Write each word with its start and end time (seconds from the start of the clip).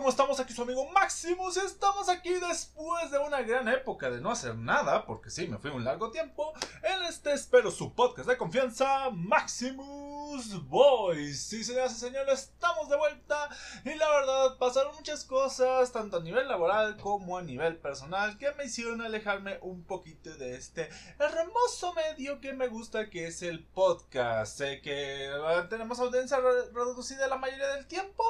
¿cómo 0.00 0.08
estamos? 0.08 0.40
Aquí 0.40 0.54
su 0.54 0.62
amigo 0.62 0.88
Maximus 0.92 1.58
estamos 1.58 2.08
aquí 2.08 2.32
después 2.32 3.10
de 3.10 3.18
una 3.18 3.42
gran 3.42 3.68
época 3.68 4.08
de 4.08 4.18
no 4.18 4.30
hacer 4.30 4.56
nada, 4.56 5.04
porque 5.04 5.28
sí, 5.28 5.46
me 5.46 5.58
fui 5.58 5.70
un 5.70 5.84
largo 5.84 6.10
tiempo, 6.10 6.54
en 6.82 7.02
este 7.02 7.34
espero 7.34 7.70
su 7.70 7.94
podcast 7.94 8.26
de 8.26 8.38
confianza, 8.38 9.10
Maximus 9.10 10.66
Boys. 10.70 11.42
Sí, 11.42 11.62
señoras 11.62 11.92
y 11.92 11.96
señores, 11.96 12.44
estamos 12.44 12.88
de 12.88 12.96
vuelta 12.96 13.50
y 13.84 13.92
la 13.92 14.08
verdad 14.08 14.56
pasaron 14.56 14.94
muchas 14.94 15.22
cosas, 15.24 15.92
tanto 15.92 16.16
a 16.16 16.20
nivel 16.20 16.48
laboral 16.48 16.96
como 16.96 17.36
a 17.36 17.42
nivel 17.42 17.76
personal, 17.76 18.38
que 18.38 18.50
me 18.52 18.64
hicieron 18.64 19.02
alejarme 19.02 19.58
un 19.60 19.84
poquito 19.84 20.34
de 20.34 20.56
este 20.56 20.88
hermoso 21.18 21.92
medio 21.92 22.40
que 22.40 22.54
me 22.54 22.68
gusta, 22.68 23.10
que 23.10 23.26
es 23.26 23.42
el 23.42 23.66
podcast. 23.66 24.56
Sé 24.56 24.80
que 24.80 25.26
eh, 25.26 25.66
tenemos 25.68 26.00
audiencia 26.00 26.38
reducida 26.72 27.28
la 27.28 27.36
mayoría 27.36 27.68
del 27.74 27.86
tiempo, 27.86 28.24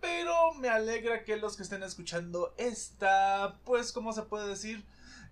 pero 0.00 0.54
me 0.54 0.68
alegra 0.68 1.24
que 1.24 1.36
los 1.36 1.56
que 1.56 1.62
estén 1.62 1.82
escuchando 1.82 2.54
esta, 2.56 3.58
pues, 3.64 3.92
¿cómo 3.92 4.12
se 4.12 4.22
puede 4.22 4.48
decir? 4.48 4.84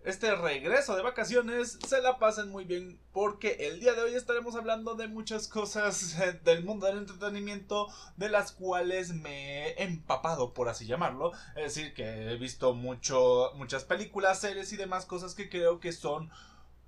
Este 0.04 0.34
regreso 0.36 0.95
de 0.95 1.02
vacaciones 1.02 1.78
se 1.86 2.00
la 2.00 2.18
pasen 2.18 2.50
muy 2.50 2.64
bien 2.64 3.00
porque 3.12 3.66
el 3.68 3.80
día 3.80 3.95
de 3.95 4.02
hoy 4.02 4.14
estaremos 4.14 4.54
hablando 4.54 4.95
de 4.95 5.09
muchas 5.09 5.48
cosas 5.48 6.16
del 6.45 6.64
mundo 6.64 6.86
del 6.86 6.98
entretenimiento 6.98 7.88
de 8.16 8.28
las 8.28 8.52
cuales 8.52 9.12
me 9.12 9.70
he 9.70 9.82
empapado 9.82 10.54
por 10.54 10.68
así 10.68 10.87
llamarlo. 10.87 11.32
Es 11.56 11.74
decir, 11.74 11.95
que 11.95 12.30
he 12.30 12.37
visto 12.37 12.74
mucho, 12.74 13.50
muchas 13.56 13.84
películas, 13.84 14.40
series 14.40 14.73
y 14.73 14.76
demás 14.76 15.04
cosas 15.04 15.34
que 15.34 15.50
creo 15.50 15.80
que 15.80 15.92
son 15.92 16.30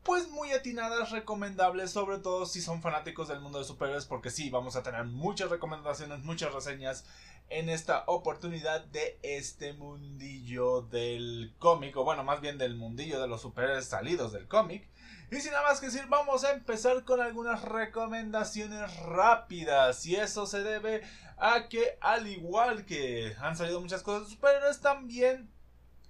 pues 0.02 0.30
muy 0.30 0.52
atinadas, 0.52 1.10
recomendables, 1.10 1.90
sobre 1.90 2.18
todo 2.18 2.46
si 2.46 2.62
son 2.62 2.80
fanáticos 2.80 3.28
del 3.28 3.40
mundo 3.40 3.58
de 3.58 3.64
superhéroes, 3.64 4.06
porque 4.06 4.30
sí, 4.30 4.48
vamos 4.48 4.76
a 4.76 4.82
tener 4.82 5.04
muchas 5.04 5.50
recomendaciones, 5.50 6.20
muchas 6.20 6.54
reseñas 6.54 7.04
en 7.50 7.68
esta 7.68 8.04
oportunidad 8.06 8.84
de 8.86 9.18
este 9.22 9.72
mundillo 9.72 10.82
del 10.82 11.52
cómic, 11.58 11.96
o 11.96 12.04
bueno, 12.04 12.24
más 12.24 12.40
bien 12.40 12.58
del 12.58 12.76
mundillo 12.76 13.20
de 13.20 13.28
los 13.28 13.42
superhéroes 13.42 13.86
salidos 13.86 14.32
del 14.32 14.48
cómic. 14.48 14.88
Y 15.30 15.36
sin 15.40 15.52
nada 15.52 15.68
más 15.68 15.80
que 15.80 15.86
decir, 15.86 16.06
vamos 16.08 16.44
a 16.44 16.52
empezar 16.52 17.04
con 17.04 17.20
algunas 17.20 17.62
recomendaciones 17.62 18.96
rápidas. 19.00 20.04
Y 20.06 20.16
eso 20.16 20.46
se 20.46 20.62
debe 20.62 21.02
a 21.36 21.68
que, 21.68 21.98
al 22.00 22.26
igual 22.26 22.84
que 22.84 23.36
han 23.40 23.56
salido 23.56 23.80
muchas 23.80 24.02
cosas 24.02 24.28
de 24.28 24.34
superhéroes, 24.34 24.80
también 24.80 25.50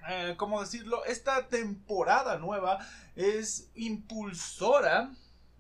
eh, 0.09 0.34
¿cómo 0.36 0.61
decirlo? 0.61 1.05
Esta 1.05 1.48
temporada 1.48 2.39
nueva 2.39 2.79
es 3.17 3.70
impulsora 3.75 5.11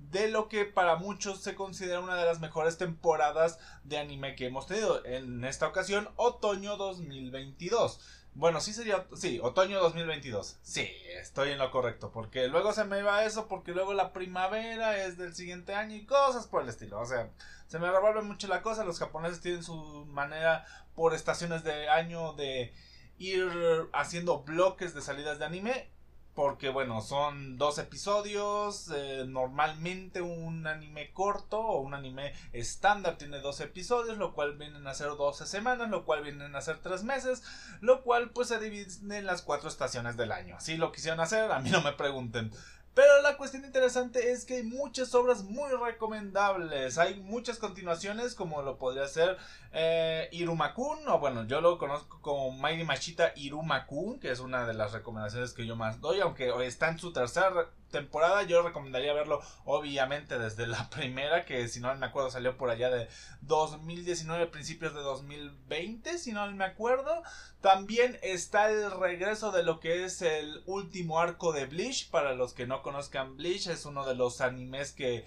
de 0.00 0.28
lo 0.28 0.48
que 0.48 0.64
para 0.64 0.96
muchos 0.96 1.40
se 1.40 1.54
considera 1.54 2.00
una 2.00 2.16
de 2.16 2.24
las 2.24 2.40
mejores 2.40 2.78
temporadas 2.78 3.58
de 3.84 3.98
anime 3.98 4.34
que 4.34 4.46
hemos 4.46 4.66
tenido. 4.66 5.04
En 5.04 5.44
esta 5.44 5.68
ocasión, 5.68 6.08
otoño 6.16 6.76
2022. 6.76 8.00
Bueno, 8.34 8.60
sí 8.60 8.72
sería, 8.72 9.06
sí, 9.14 9.40
otoño 9.42 9.80
2022. 9.80 10.58
Sí, 10.62 10.88
estoy 11.18 11.50
en 11.50 11.58
lo 11.58 11.70
correcto, 11.70 12.10
porque 12.12 12.48
luego 12.48 12.72
se 12.72 12.84
me 12.84 13.02
va 13.02 13.24
eso, 13.24 13.48
porque 13.48 13.72
luego 13.72 13.92
la 13.92 14.12
primavera 14.12 15.04
es 15.04 15.18
del 15.18 15.34
siguiente 15.34 15.74
año 15.74 15.96
y 15.96 16.06
cosas 16.06 16.46
por 16.46 16.62
el 16.62 16.68
estilo. 16.68 17.00
O 17.00 17.06
sea, 17.06 17.30
se 17.66 17.78
me 17.78 17.90
revuelve 17.90 18.22
mucho 18.22 18.48
la 18.48 18.62
cosa. 18.62 18.84
Los 18.84 18.98
japoneses 18.98 19.40
tienen 19.40 19.62
su 19.62 19.74
manera 20.06 20.64
por 20.94 21.14
estaciones 21.14 21.64
de 21.64 21.88
año 21.88 22.32
de 22.34 22.72
ir 23.18 23.50
haciendo 23.92 24.42
bloques 24.42 24.94
de 24.94 25.02
salidas 25.02 25.38
de 25.38 25.44
anime 25.44 25.90
porque 26.34 26.68
bueno, 26.68 27.02
son 27.02 27.58
dos 27.58 27.78
episodios, 27.78 28.90
eh, 28.94 29.24
normalmente 29.26 30.22
un 30.22 30.66
anime 30.66 31.12
corto 31.12 31.60
o 31.60 31.80
un 31.80 31.94
anime 31.94 32.32
estándar 32.52 33.18
tiene 33.18 33.40
dos 33.40 33.60
episodios, 33.60 34.16
lo 34.16 34.32
cual 34.32 34.56
vienen 34.56 34.86
a 34.86 34.94
ser 34.94 35.08
12 35.08 35.46
semanas, 35.46 35.90
lo 35.90 36.04
cual 36.04 36.22
vienen 36.22 36.54
a 36.54 36.60
ser 36.60 36.78
3 36.78 37.04
meses, 37.04 37.42
lo 37.80 38.02
cual 38.02 38.30
pues 38.30 38.48
se 38.48 38.58
divide 38.58 38.90
en 39.16 39.26
las 39.26 39.42
cuatro 39.42 39.68
estaciones 39.68 40.16
del 40.16 40.32
año. 40.32 40.56
Así 40.56 40.76
lo 40.76 40.92
quisieron 40.92 41.20
hacer, 41.20 41.50
a 41.50 41.58
mí 41.60 41.70
no 41.70 41.82
me 41.82 41.92
pregunten. 41.92 42.52
Pero 42.94 43.22
la 43.22 43.36
cuestión 43.36 43.64
interesante 43.64 44.32
es 44.32 44.44
que 44.44 44.56
hay 44.56 44.62
muchas 44.64 45.14
obras 45.14 45.44
muy 45.44 45.70
recomendables. 45.70 46.98
Hay 46.98 47.20
muchas 47.20 47.58
continuaciones, 47.58 48.34
como 48.34 48.62
lo 48.62 48.78
podría 48.78 49.06
ser 49.06 49.38
eh, 49.72 50.28
Irumakun, 50.32 51.06
o 51.08 51.18
bueno, 51.20 51.46
yo 51.46 51.60
lo 51.60 51.78
conozco 51.78 52.20
como 52.20 52.50
Mighty 52.50 52.84
Machita 52.84 53.32
Irumakun, 53.36 54.18
que 54.18 54.32
es 54.32 54.40
una 54.40 54.66
de 54.66 54.74
las 54.74 54.92
recomendaciones 54.92 55.52
que 55.52 55.66
yo 55.66 55.76
más 55.76 56.00
doy, 56.00 56.20
aunque 56.20 56.52
está 56.66 56.88
en 56.88 56.98
su 56.98 57.12
tercera 57.12 57.70
temporada. 57.90 58.42
Yo 58.42 58.62
recomendaría 58.62 59.12
verlo, 59.12 59.40
obviamente, 59.64 60.38
desde 60.38 60.66
la 60.66 60.88
primera, 60.90 61.44
que 61.44 61.68
si 61.68 61.80
no 61.80 61.94
me 61.94 62.06
acuerdo 62.06 62.30
salió 62.30 62.56
por 62.56 62.70
allá 62.70 62.90
de 62.90 63.08
2019, 63.42 64.46
principios 64.48 64.94
de 64.94 65.00
2020, 65.00 66.18
si 66.18 66.32
no 66.32 66.50
me 66.50 66.64
acuerdo. 66.64 67.22
También 67.60 68.18
está 68.22 68.70
el 68.70 68.90
regreso 68.90 69.52
de 69.52 69.62
lo 69.62 69.80
que 69.80 70.04
es 70.04 70.22
el 70.22 70.62
último 70.66 71.20
arco 71.20 71.52
de 71.52 71.66
Bleach. 71.66 72.10
Para 72.10 72.34
los 72.34 72.54
que 72.54 72.66
no 72.66 72.79
conozcan 72.82 73.36
Bleach, 73.36 73.66
es 73.68 73.84
uno 73.84 74.04
de 74.04 74.14
los 74.14 74.40
animes 74.40 74.92
que 74.92 75.26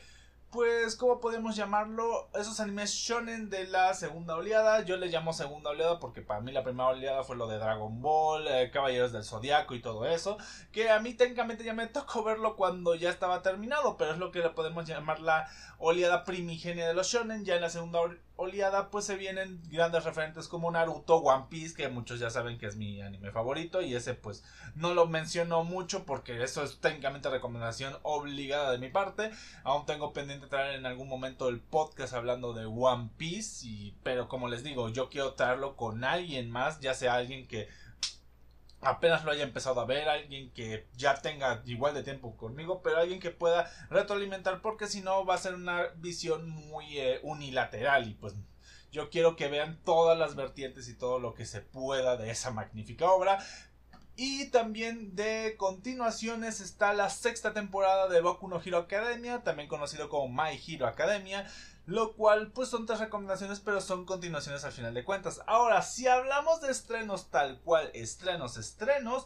pues, 0.53 0.95
¿cómo 0.95 1.19
podemos 1.19 1.55
llamarlo? 1.55 2.29
Esos 2.35 2.59
animes 2.59 2.91
shonen 2.91 3.49
de 3.49 3.65
la 3.65 3.91
segunda 3.95 4.35
oleada. 4.35 4.83
Yo 4.83 4.97
le 4.97 5.07
llamo 5.07 5.33
segunda 5.33 5.71
oleada 5.71 5.99
porque 5.99 6.21
para 6.21 6.41
mí 6.41 6.51
la 6.51 6.63
primera 6.63 6.89
oleada 6.89 7.23
fue 7.23 7.35
lo 7.35 7.47
de 7.47 7.57
Dragon 7.57 8.03
Ball, 8.03 8.47
eh, 8.47 8.69
Caballeros 8.71 9.11
del 9.11 9.23
Zodiaco 9.23 9.73
y 9.73 9.81
todo 9.81 10.05
eso. 10.05 10.37
Que 10.71 10.91
a 10.91 10.99
mí 10.99 11.15
técnicamente 11.15 11.63
ya 11.63 11.73
me 11.73 11.87
tocó 11.87 12.23
verlo 12.23 12.55
cuando 12.55 12.93
ya 12.93 13.09
estaba 13.09 13.41
terminado, 13.41 13.97
pero 13.97 14.11
es 14.11 14.19
lo 14.19 14.31
que 14.31 14.41
le 14.41 14.51
podemos 14.51 14.85
llamar 14.85 15.21
la 15.21 15.49
oleada 15.79 16.23
primigenia 16.23 16.87
de 16.87 16.93
los 16.93 17.07
shonen. 17.07 17.45
Ya 17.45 17.55
en 17.55 17.61
la 17.61 17.71
segunda 17.71 18.01
oleada 18.01 18.21
pues 18.91 19.05
se 19.05 19.15
vienen 19.15 19.61
grandes 19.69 20.03
referentes 20.03 20.47
como 20.47 20.69
Naruto, 20.71 21.17
One 21.17 21.45
Piece, 21.49 21.75
que 21.75 21.87
muchos 21.89 22.19
ya 22.19 22.29
saben 22.29 22.57
que 22.57 22.67
es 22.67 22.75
mi 22.75 23.01
anime 23.01 23.31
favorito 23.31 23.81
y 23.81 23.95
ese 23.95 24.13
pues 24.13 24.43
no 24.75 24.93
lo 24.93 25.07
menciono 25.07 25.63
mucho 25.63 26.05
porque 26.05 26.43
eso 26.43 26.63
es 26.63 26.79
técnicamente 26.79 27.29
recomendación 27.29 27.95
obligada 28.03 28.71
de 28.71 28.77
mi 28.77 28.89
parte. 28.89 29.31
Aún 29.63 29.85
tengo 29.85 30.13
pendiente 30.13 30.47
traer 30.47 30.75
en 30.75 30.85
algún 30.85 31.07
momento 31.07 31.49
el 31.49 31.59
podcast 31.59 32.13
hablando 32.13 32.53
de 32.53 32.65
One 32.65 33.09
Piece 33.17 33.67
y 33.67 33.95
pero 34.03 34.27
como 34.27 34.47
les 34.47 34.63
digo, 34.63 34.89
yo 34.89 35.09
quiero 35.09 35.33
traerlo 35.33 35.75
con 35.75 36.03
alguien 36.03 36.49
más, 36.51 36.79
ya 36.79 36.93
sea 36.93 37.15
alguien 37.15 37.47
que 37.47 37.67
apenas 38.85 39.23
lo 39.23 39.31
haya 39.31 39.43
empezado 39.43 39.81
a 39.81 39.85
ver, 39.85 40.09
alguien 40.09 40.51
que 40.51 40.87
ya 40.95 41.15
tenga 41.15 41.61
igual 41.65 41.93
de 41.93 42.03
tiempo 42.03 42.35
conmigo, 42.37 42.81
pero 42.81 42.97
alguien 42.97 43.19
que 43.19 43.31
pueda 43.31 43.69
retroalimentar, 43.89 44.61
porque 44.61 44.87
si 44.87 45.01
no 45.01 45.25
va 45.25 45.35
a 45.35 45.39
ser 45.39 45.55
una 45.55 45.87
visión 45.95 46.49
muy 46.49 46.99
eh, 46.99 47.19
unilateral 47.23 48.07
y 48.07 48.13
pues 48.13 48.35
yo 48.91 49.09
quiero 49.09 49.35
que 49.35 49.47
vean 49.47 49.79
todas 49.83 50.17
las 50.17 50.35
vertientes 50.35 50.87
y 50.87 50.95
todo 50.95 51.19
lo 51.19 51.33
que 51.33 51.45
se 51.45 51.61
pueda 51.61 52.15
de 52.15 52.29
esa 52.29 52.51
magnífica 52.51 53.09
obra. 53.11 53.43
Y 54.15 54.49
también 54.51 55.15
de 55.15 55.55
continuaciones 55.57 56.61
está 56.61 56.93
la 56.93 57.09
sexta 57.09 57.53
temporada 57.53 58.07
de 58.07 58.21
Boku 58.21 58.47
no 58.47 58.61
Hero 58.63 58.77
Academia, 58.77 59.41
también 59.41 59.67
conocido 59.67 60.07
como 60.09 60.27
My 60.27 60.59
Hero 60.67 60.85
Academia. 60.85 61.49
Lo 61.85 62.13
cual, 62.13 62.51
pues 62.51 62.69
son 62.69 62.85
tres 62.85 62.99
recomendaciones, 62.99 63.59
pero 63.59 63.81
son 63.81 64.05
continuaciones 64.05 64.63
al 64.63 64.71
final 64.71 64.93
de 64.93 65.03
cuentas. 65.03 65.41
Ahora, 65.47 65.81
si 65.81 66.07
hablamos 66.07 66.61
de 66.61 66.71
estrenos 66.71 67.29
tal 67.29 67.59
cual, 67.61 67.91
estrenos, 67.93 68.55
estrenos, 68.55 69.25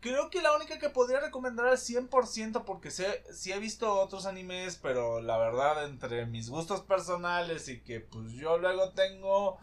creo 0.00 0.30
que 0.30 0.42
la 0.42 0.54
única 0.54 0.78
que 0.78 0.90
podría 0.90 1.20
recomendar 1.20 1.66
al 1.66 1.78
100% 1.78 2.64
porque 2.64 2.90
sé, 2.90 3.24
sí 3.32 3.52
he 3.52 3.58
visto 3.58 3.92
otros 4.00 4.26
animes, 4.26 4.78
pero 4.80 5.20
la 5.20 5.38
verdad 5.38 5.84
entre 5.84 6.26
mis 6.26 6.48
gustos 6.48 6.80
personales 6.82 7.68
y 7.68 7.80
que 7.80 8.00
pues 8.00 8.32
yo 8.32 8.58
luego 8.58 8.90
tengo 8.90 9.58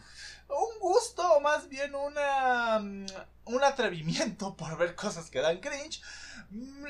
un 0.53 0.79
gusto 0.79 1.21
o 1.33 1.39
más 1.39 1.67
bien 1.69 1.95
una 1.95 2.81
un 3.45 3.63
atrevimiento 3.63 4.55
por 4.57 4.77
ver 4.77 4.95
cosas 4.95 5.29
que 5.29 5.39
dan 5.39 5.59
cringe. 5.59 6.01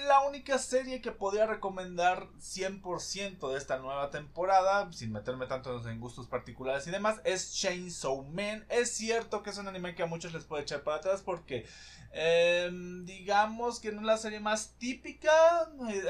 La 0.08 0.22
única 0.22 0.58
serie 0.58 1.02
que 1.02 1.12
podría 1.12 1.46
recomendar 1.46 2.28
100% 2.40 3.50
de 3.50 3.58
esta 3.58 3.78
nueva 3.78 4.10
temporada, 4.10 4.92
sin 4.92 5.14
meterme 5.14 5.46
tanto 5.46 5.88
en 5.88 6.02
gustos 6.02 6.28
particulares 6.28 6.86
y 6.88 6.92
demás, 6.92 7.22
es 7.24 7.54
Chainsaw 7.54 8.24
Man. 8.24 8.66
Es 8.68 8.92
cierto 8.92 9.42
que 9.42 9.52
es 9.52 9.58
un 9.58 9.68
anime 9.68 9.96
que 9.96 10.04
a 10.04 10.08
muchos 10.08 10.34
les 10.34 10.44
puede 10.44 10.64
echar 10.64 10.84
para 10.84 10.98
atrás 10.98 11.22
porque 11.22 11.66
em, 12.12 13.06
digamos 13.06 13.80
que 13.80 13.94
no 13.94 14.02
es 14.02 14.06
la 14.08 14.18
serie 14.18 14.42
más 14.42 14.74
típica, 14.78 15.32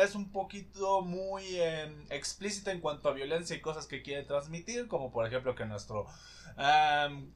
es 0.02 0.16
un 0.16 0.32
poquito 0.32 1.02
muy 1.04 1.44
em, 1.60 2.08
explícita 2.10 2.72
en 2.72 2.82
cuanto 2.82 3.10
a 3.10 3.14
violencia 3.14 3.56
y 3.56 3.62
cosas 3.62 3.86
que 3.86 4.02
quiere 4.02 4.24
transmitir, 4.24 4.88
como 4.88 5.12
por 5.12 5.28
ejemplo 5.28 5.54
que 5.54 5.66
nuestro 5.66 6.08
em, 6.58 7.32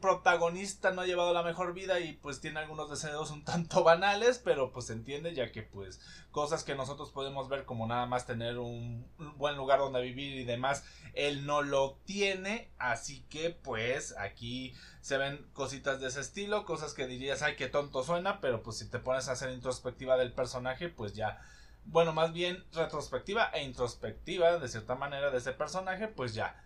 protagonista 0.00 0.90
no 0.92 1.02
ha 1.02 1.06
llevado 1.06 1.32
la 1.32 1.42
mejor 1.42 1.72
vida 1.74 2.00
y 2.00 2.12
pues 2.14 2.40
tiene 2.40 2.60
algunos 2.60 2.90
deseos 2.90 3.30
un 3.30 3.44
tanto 3.44 3.82
banales, 3.84 4.38
pero 4.38 4.72
pues 4.72 4.86
se 4.86 4.92
entiende 4.92 5.34
ya 5.34 5.52
que 5.52 5.62
pues 5.62 6.00
cosas 6.30 6.64
que 6.64 6.74
nosotros 6.74 7.10
podemos 7.10 7.48
ver 7.48 7.64
como 7.64 7.86
nada 7.86 8.06
más 8.06 8.26
tener 8.26 8.58
un, 8.58 9.06
buen 9.36 9.56
lugar 9.56 9.78
donde 9.78 10.00
vivir 10.02 10.36
y 10.36 10.44
demás, 10.44 10.84
él 11.14 11.46
no 11.46 11.62
lo 11.62 11.98
tiene, 12.04 12.70
así 12.78 13.24
que 13.30 13.50
pues 13.50 14.16
aquí 14.18 14.74
se 15.00 15.18
ven 15.18 15.46
cositas 15.52 16.00
de 16.00 16.08
ese 16.08 16.20
estilo, 16.20 16.64
cosas 16.64 16.94
que 16.94 17.06
dirías, 17.06 17.42
ay, 17.42 17.56
qué 17.56 17.68
tonto 17.68 18.02
suena, 18.04 18.40
pero 18.40 18.62
pues 18.62 18.78
si 18.78 18.88
te 18.88 18.98
pones 18.98 19.28
a 19.28 19.32
hacer 19.32 19.50
introspectiva 19.50 20.16
del 20.16 20.32
personaje, 20.32 20.88
pues 20.88 21.14
ya 21.14 21.40
bueno, 21.86 22.12
más 22.12 22.32
bien 22.32 22.62
retrospectiva 22.72 23.50
e 23.52 23.64
introspectiva 23.64 24.58
de 24.58 24.68
cierta 24.68 24.94
manera 24.94 25.30
de 25.30 25.38
ese 25.38 25.52
personaje, 25.52 26.08
pues 26.08 26.34
ya 26.34 26.62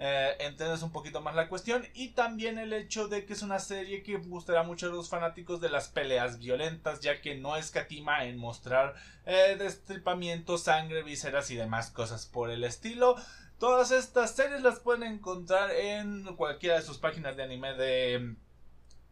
eh, 0.00 0.36
entiendes 0.38 0.82
un 0.82 0.92
poquito 0.92 1.20
más 1.20 1.34
la 1.34 1.48
cuestión 1.48 1.84
y 1.92 2.10
también 2.10 2.58
el 2.58 2.72
hecho 2.72 3.08
de 3.08 3.26
que 3.26 3.32
es 3.32 3.42
una 3.42 3.58
serie 3.58 4.04
que 4.04 4.16
gustará 4.16 4.62
mucho 4.62 4.86
a 4.86 4.90
los 4.90 5.08
fanáticos 5.08 5.60
de 5.60 5.70
las 5.70 5.88
peleas 5.88 6.38
violentas 6.38 7.00
ya 7.00 7.20
que 7.20 7.34
no 7.34 7.56
escatima 7.56 8.24
en 8.24 8.38
mostrar 8.38 8.94
eh, 9.26 9.56
destripamiento, 9.58 10.56
sangre, 10.56 11.02
vísceras 11.02 11.50
y 11.50 11.56
demás 11.56 11.90
cosas 11.90 12.26
por 12.26 12.50
el 12.50 12.62
estilo. 12.62 13.16
Todas 13.58 13.90
estas 13.90 14.36
series 14.36 14.62
las 14.62 14.78
pueden 14.78 15.02
encontrar 15.02 15.72
en 15.72 16.36
cualquiera 16.36 16.76
de 16.76 16.82
sus 16.82 16.98
páginas 16.98 17.36
de 17.36 17.42
anime 17.42 17.74
de 17.74 18.36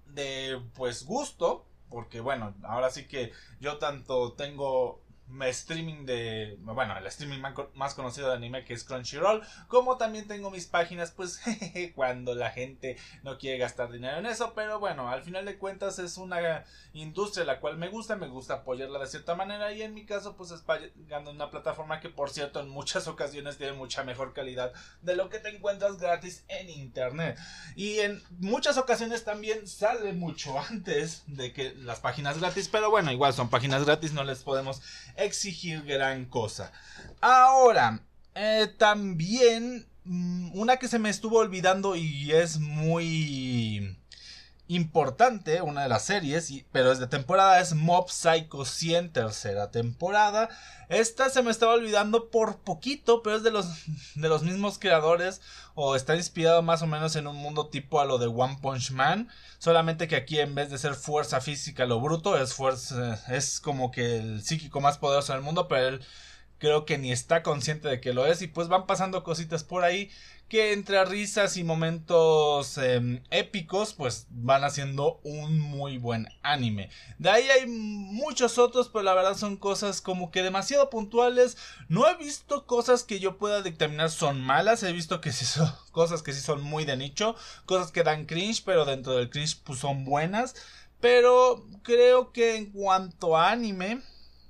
de 0.06 0.62
pues 0.74 1.04
gusto 1.04 1.66
porque 1.90 2.20
bueno 2.20 2.54
ahora 2.62 2.90
sí 2.90 3.06
que 3.06 3.32
yo 3.60 3.78
tanto 3.78 4.32
tengo 4.34 5.02
streaming 5.42 6.06
de, 6.06 6.56
bueno, 6.60 6.96
el 6.96 7.06
streaming 7.06 7.42
más 7.74 7.94
conocido 7.94 8.28
de 8.28 8.36
anime 8.36 8.64
que 8.64 8.74
es 8.74 8.84
Crunchyroll, 8.84 9.42
como 9.68 9.96
también 9.96 10.26
tengo 10.28 10.50
mis 10.50 10.66
páginas, 10.66 11.10
pues 11.10 11.40
cuando 11.94 12.34
la 12.34 12.50
gente 12.50 12.96
no 13.22 13.38
quiere 13.38 13.58
gastar 13.58 13.90
dinero 13.90 14.18
en 14.18 14.26
eso, 14.26 14.52
pero 14.54 14.78
bueno, 14.78 15.08
al 15.08 15.22
final 15.22 15.44
de 15.44 15.58
cuentas 15.58 15.98
es 15.98 16.16
una 16.16 16.64
industria 16.92 17.44
la 17.44 17.60
cual 17.60 17.76
me 17.76 17.88
gusta, 17.88 18.16
me 18.16 18.28
gusta 18.28 18.54
apoyarla 18.54 18.98
de 18.98 19.06
cierta 19.06 19.34
manera 19.34 19.72
y 19.72 19.82
en 19.82 19.94
mi 19.94 20.06
caso 20.06 20.36
pues 20.36 20.50
es 20.50 20.62
pagando 20.62 21.30
una 21.30 21.50
plataforma 21.50 22.00
que 22.00 22.08
por 22.08 22.30
cierto 22.30 22.60
en 22.60 22.68
muchas 22.68 23.08
ocasiones 23.08 23.58
tiene 23.58 23.72
mucha 23.72 24.04
mejor 24.04 24.32
calidad 24.32 24.72
de 25.02 25.16
lo 25.16 25.28
que 25.28 25.38
te 25.38 25.48
encuentras 25.48 25.98
gratis 25.98 26.44
en 26.48 26.70
internet. 26.70 27.38
Y 27.74 27.98
en 28.00 28.22
muchas 28.38 28.78
ocasiones 28.78 29.24
también 29.24 29.66
sale 29.66 30.12
mucho 30.12 30.58
antes 30.70 31.24
de 31.26 31.52
que 31.52 31.74
las 31.74 32.00
páginas 32.00 32.38
gratis, 32.38 32.68
pero 32.68 32.90
bueno, 32.90 33.12
igual 33.12 33.32
son 33.32 33.50
páginas 33.50 33.84
gratis, 33.84 34.12
no 34.12 34.24
les 34.24 34.42
podemos 34.42 34.82
exigir 35.16 35.82
gran 35.84 36.26
cosa. 36.26 36.72
Ahora, 37.20 38.00
eh, 38.34 38.68
también 38.78 39.86
mm, 40.04 40.58
una 40.58 40.76
que 40.76 40.88
se 40.88 40.98
me 40.98 41.10
estuvo 41.10 41.38
olvidando 41.38 41.96
y 41.96 42.32
es 42.32 42.58
muy 42.58 43.96
importante, 44.68 45.62
una 45.62 45.82
de 45.82 45.88
las 45.88 46.04
series, 46.04 46.52
pero 46.72 46.90
es 46.90 46.98
de 46.98 47.06
temporada, 47.06 47.60
es 47.60 47.74
Mob 47.74 48.10
Psycho 48.10 48.64
100, 48.64 49.12
tercera 49.12 49.70
temporada. 49.70 50.48
Esta 50.88 51.30
se 51.30 51.42
me 51.42 51.50
estaba 51.50 51.74
olvidando 51.74 52.30
por 52.30 52.58
poquito, 52.58 53.22
pero 53.22 53.36
es 53.36 53.42
de 53.42 53.50
los, 53.50 53.66
de 54.14 54.28
los 54.28 54.42
mismos 54.42 54.78
creadores, 54.78 55.40
o 55.74 55.94
está 55.94 56.16
inspirado 56.16 56.62
más 56.62 56.82
o 56.82 56.86
menos 56.86 57.14
en 57.16 57.26
un 57.26 57.36
mundo 57.36 57.68
tipo 57.68 58.00
a 58.00 58.04
lo 58.04 58.18
de 58.18 58.26
One 58.26 58.58
Punch 58.60 58.90
Man, 58.90 59.28
solamente 59.58 60.08
que 60.08 60.16
aquí 60.16 60.40
en 60.40 60.54
vez 60.54 60.70
de 60.70 60.78
ser 60.78 60.94
fuerza 60.94 61.40
física 61.40 61.86
lo 61.86 62.00
bruto, 62.00 62.36
es 62.36 62.54
fuerza, 62.54 63.20
es 63.28 63.60
como 63.60 63.90
que 63.90 64.18
el 64.18 64.42
psíquico 64.42 64.80
más 64.80 64.98
poderoso 64.98 65.32
del 65.32 65.42
mundo, 65.42 65.68
pero 65.68 65.88
él 65.88 66.04
creo 66.58 66.84
que 66.84 66.98
ni 66.98 67.12
está 67.12 67.42
consciente 67.42 67.88
de 67.88 68.00
que 68.00 68.14
lo 68.14 68.26
es 68.26 68.42
y 68.42 68.46
pues 68.46 68.68
van 68.68 68.86
pasando 68.86 69.22
cositas 69.22 69.62
por 69.64 69.84
ahí 69.84 70.10
que 70.48 70.72
entre 70.72 71.04
risas 71.04 71.56
y 71.56 71.64
momentos 71.64 72.78
em, 72.78 73.22
épicos 73.30 73.94
pues 73.94 74.26
van 74.30 74.62
haciendo 74.62 75.20
un 75.24 75.58
muy 75.58 75.98
buen 75.98 76.28
anime. 76.42 76.90
De 77.18 77.30
ahí 77.30 77.48
hay 77.50 77.66
muchos 77.66 78.58
otros, 78.58 78.88
pero 78.88 79.02
la 79.02 79.14
verdad 79.14 79.36
son 79.36 79.56
cosas 79.56 80.00
como 80.00 80.30
que 80.30 80.42
demasiado 80.42 80.88
puntuales. 80.88 81.56
No 81.88 82.08
he 82.08 82.16
visto 82.16 82.66
cosas 82.66 83.02
que 83.02 83.18
yo 83.18 83.38
pueda 83.38 83.62
dictaminar 83.62 84.10
son 84.10 84.40
malas, 84.40 84.82
he 84.82 84.92
visto 84.92 85.20
que 85.20 85.32
sí 85.32 85.44
son 85.44 85.72
cosas 85.90 86.22
que 86.22 86.32
sí 86.32 86.40
son 86.40 86.62
muy 86.62 86.84
de 86.84 86.96
nicho, 86.96 87.34
cosas 87.64 87.90
que 87.90 88.04
dan 88.04 88.26
cringe, 88.26 88.62
pero 88.64 88.84
dentro 88.84 89.14
del 89.14 89.30
cringe 89.30 89.60
pues 89.64 89.80
son 89.80 90.04
buenas. 90.04 90.54
Pero 91.00 91.66
creo 91.82 92.32
que 92.32 92.56
en 92.56 92.72
cuanto 92.72 93.36
a 93.36 93.50
anime, 93.50 94.00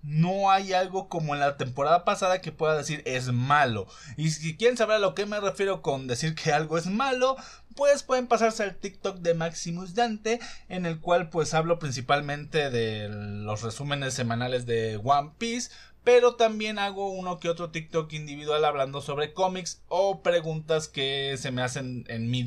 no 0.07 0.51
hay 0.51 0.73
algo 0.73 1.09
como 1.09 1.35
en 1.35 1.41
la 1.41 1.57
temporada 1.57 2.05
pasada 2.05 2.41
que 2.41 2.53
pueda 2.53 2.77
decir 2.77 3.03
es 3.07 3.33
malo. 3.33 3.89
Y 4.17 4.31
si 4.31 4.57
quieren 4.57 4.77
saber 4.77 4.97
a 4.97 5.01
lo 5.01 5.15
que 5.15 5.27
me 5.27 5.41
refiero 5.41 5.83
con 5.83 6.07
decir 6.07 6.37
que 6.37 6.53
algo 6.53 6.79
es 6.79 6.87
malo, 6.87 7.37
pues 7.75 8.05
pueden 8.05 8.29
pasarse 8.29 8.63
al 8.63 8.77
TikTok 8.77 9.19
de 9.19 9.35
Maximus 9.35 9.95
Dante, 9.95 10.39
en 10.69 10.87
el 10.87 11.01
cual 11.01 11.29
pues 11.29 11.55
hablo 11.55 11.81
principalmente 11.81 12.71
de 12.71 13.09
los 13.09 13.63
resúmenes 13.63 14.15
semanales 14.15 14.65
de 14.65 15.01
One 15.03 15.33
Piece, 15.39 15.71
pero 16.05 16.37
también 16.37 16.79
hago 16.79 17.11
uno 17.11 17.41
que 17.41 17.49
otro 17.49 17.71
TikTok 17.71 18.13
individual 18.13 18.65
hablando 18.65 19.01
sobre 19.01 19.33
cómics 19.33 19.83
o 19.89 20.23
preguntas 20.23 20.87
que 20.87 21.35
se 21.37 21.51
me 21.51 21.63
hacen 21.63 22.05
en 22.07 22.31
mi 22.31 22.45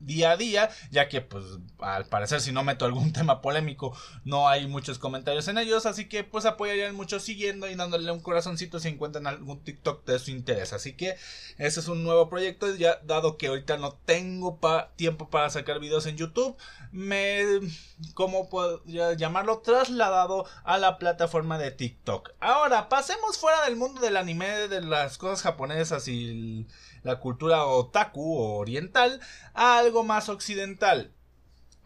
día 0.00 0.32
a 0.32 0.36
día, 0.36 0.70
ya 0.90 1.08
que 1.08 1.20
pues 1.20 1.44
al 1.78 2.06
parecer 2.06 2.40
si 2.40 2.52
no 2.52 2.64
meto 2.64 2.84
algún 2.84 3.12
tema 3.14 3.40
polémico 3.40 3.96
no 4.24 4.48
hay 4.48 4.66
muchos 4.66 4.98
comentarios 4.98 5.46
en 5.48 5.58
ellos, 5.58 5.86
así 5.86 6.08
que 6.08 6.24
pues 6.24 6.44
apoyarían 6.44 6.94
mucho 6.94 7.20
siguiendo 7.20 7.68
y 7.68 7.74
dándole 7.74 8.10
un 8.10 8.20
corazoncito 8.20 8.80
si 8.80 8.88
encuentran 8.88 9.26
algún 9.26 9.62
TikTok 9.62 10.04
de 10.06 10.18
su 10.18 10.30
interés, 10.30 10.72
así 10.72 10.94
que 10.94 11.16
ese 11.58 11.80
es 11.80 11.88
un 11.88 12.02
nuevo 12.02 12.28
proyecto, 12.28 12.74
ya 12.74 13.00
dado 13.04 13.36
que 13.36 13.48
ahorita 13.48 13.76
no 13.76 13.92
tengo 13.92 14.58
tiempo 14.96 15.30
para 15.30 15.50
sacar 15.50 15.78
videos 15.80 16.06
en 16.06 16.16
YouTube, 16.16 16.56
me, 16.92 17.60
como 18.14 18.48
puedo 18.48 18.82
llamarlo, 18.84 19.58
trasladado 19.58 20.46
a 20.64 20.78
la 20.78 20.98
plataforma 20.98 21.58
de 21.58 21.70
TikTok. 21.70 22.30
Ahora, 22.40 22.88
pasemos 22.88 23.38
fuera 23.38 23.64
del 23.64 23.76
mundo 23.76 24.00
del 24.00 24.16
anime, 24.16 24.68
de 24.68 24.80
las 24.80 25.18
cosas 25.18 25.42
japonesas 25.42 26.08
y 26.08 26.66
la 27.02 27.20
cultura 27.20 27.64
otaku 27.64 28.36
o 28.36 28.58
oriental 28.58 29.20
a 29.54 29.78
algo 29.78 30.02
más 30.02 30.28
occidental. 30.28 31.12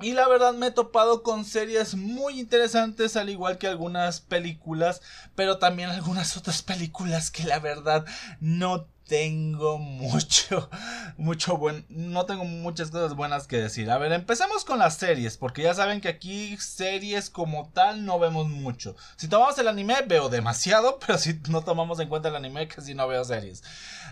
Y 0.01 0.13
la 0.13 0.27
verdad 0.27 0.55
me 0.55 0.67
he 0.67 0.71
topado 0.73 1.23
con 1.23 1.45
series 1.45 1.95
muy 1.95 2.41
interesantes, 2.41 3.17
al 3.17 3.31
igual 3.31 3.59
que 3.59 3.69
algunas 3.69 4.21
películas, 4.21 5.01
pero 5.37 5.59
también 5.59 5.89
algunas 5.91 6.37
otras 6.37 6.63
películas 6.63 7.31
que 7.31 7.45
la 7.45 7.61
verdad 7.61 8.05
no 8.41 8.89
tengo 9.07 9.79
mucho, 9.79 10.69
mucho 11.17 11.57
buen, 11.57 11.85
no 11.89 12.27
tengo 12.27 12.45
muchas 12.45 12.91
cosas 12.91 13.15
buenas 13.15 13.47
que 13.47 13.59
decir. 13.59 13.91
A 13.91 13.99
ver, 13.99 14.13
empecemos 14.13 14.65
con 14.65 14.79
las 14.79 14.97
series, 14.97 15.37
porque 15.37 15.63
ya 15.63 15.75
saben 15.75 16.01
que 16.01 16.09
aquí 16.09 16.57
series 16.59 17.31
como 17.31 17.71
tal 17.73 18.05
no 18.05 18.19
vemos 18.19 18.49
mucho. 18.49 18.97
Si 19.17 19.29
tomamos 19.29 19.59
el 19.59 19.69
anime 19.69 20.03
veo 20.07 20.29
demasiado, 20.29 20.99
pero 21.07 21.19
si 21.19 21.41
no 21.49 21.63
tomamos 21.63 22.01
en 22.01 22.09
cuenta 22.09 22.29
el 22.29 22.37
anime 22.37 22.69
casi 22.69 22.95
no 22.95 23.07
veo 23.09 23.25
series. 23.25 23.63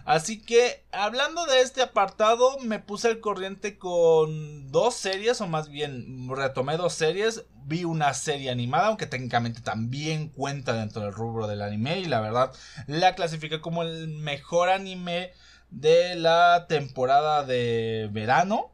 Así 0.04 0.40
que, 0.40 0.84
hablando 0.90 1.46
de 1.46 1.60
este 1.60 1.82
apartado, 1.82 2.58
me 2.58 2.78
puse 2.78 3.08
al 3.08 3.20
corriente 3.20 3.78
con 3.78 4.70
dos 4.70 4.94
series, 4.94 5.40
o 5.40 5.46
más 5.46 5.68
bien 5.68 6.28
retomé 6.28 6.76
dos 6.76 6.94
series. 6.94 7.44
Vi 7.64 7.84
una 7.84 8.14
serie 8.14 8.50
animada, 8.50 8.88
aunque 8.88 9.06
técnicamente 9.06 9.60
también 9.60 10.28
cuenta 10.28 10.72
dentro 10.72 11.02
del 11.02 11.12
rubro 11.12 11.46
del 11.46 11.62
anime, 11.62 12.00
y 12.00 12.04
la 12.06 12.20
verdad 12.20 12.52
la 12.86 13.14
clasifiqué 13.14 13.60
como 13.60 13.82
el 13.82 14.08
mejor 14.08 14.68
anime 14.68 15.32
de 15.70 16.14
la 16.14 16.66
temporada 16.68 17.44
de 17.44 18.08
verano, 18.12 18.72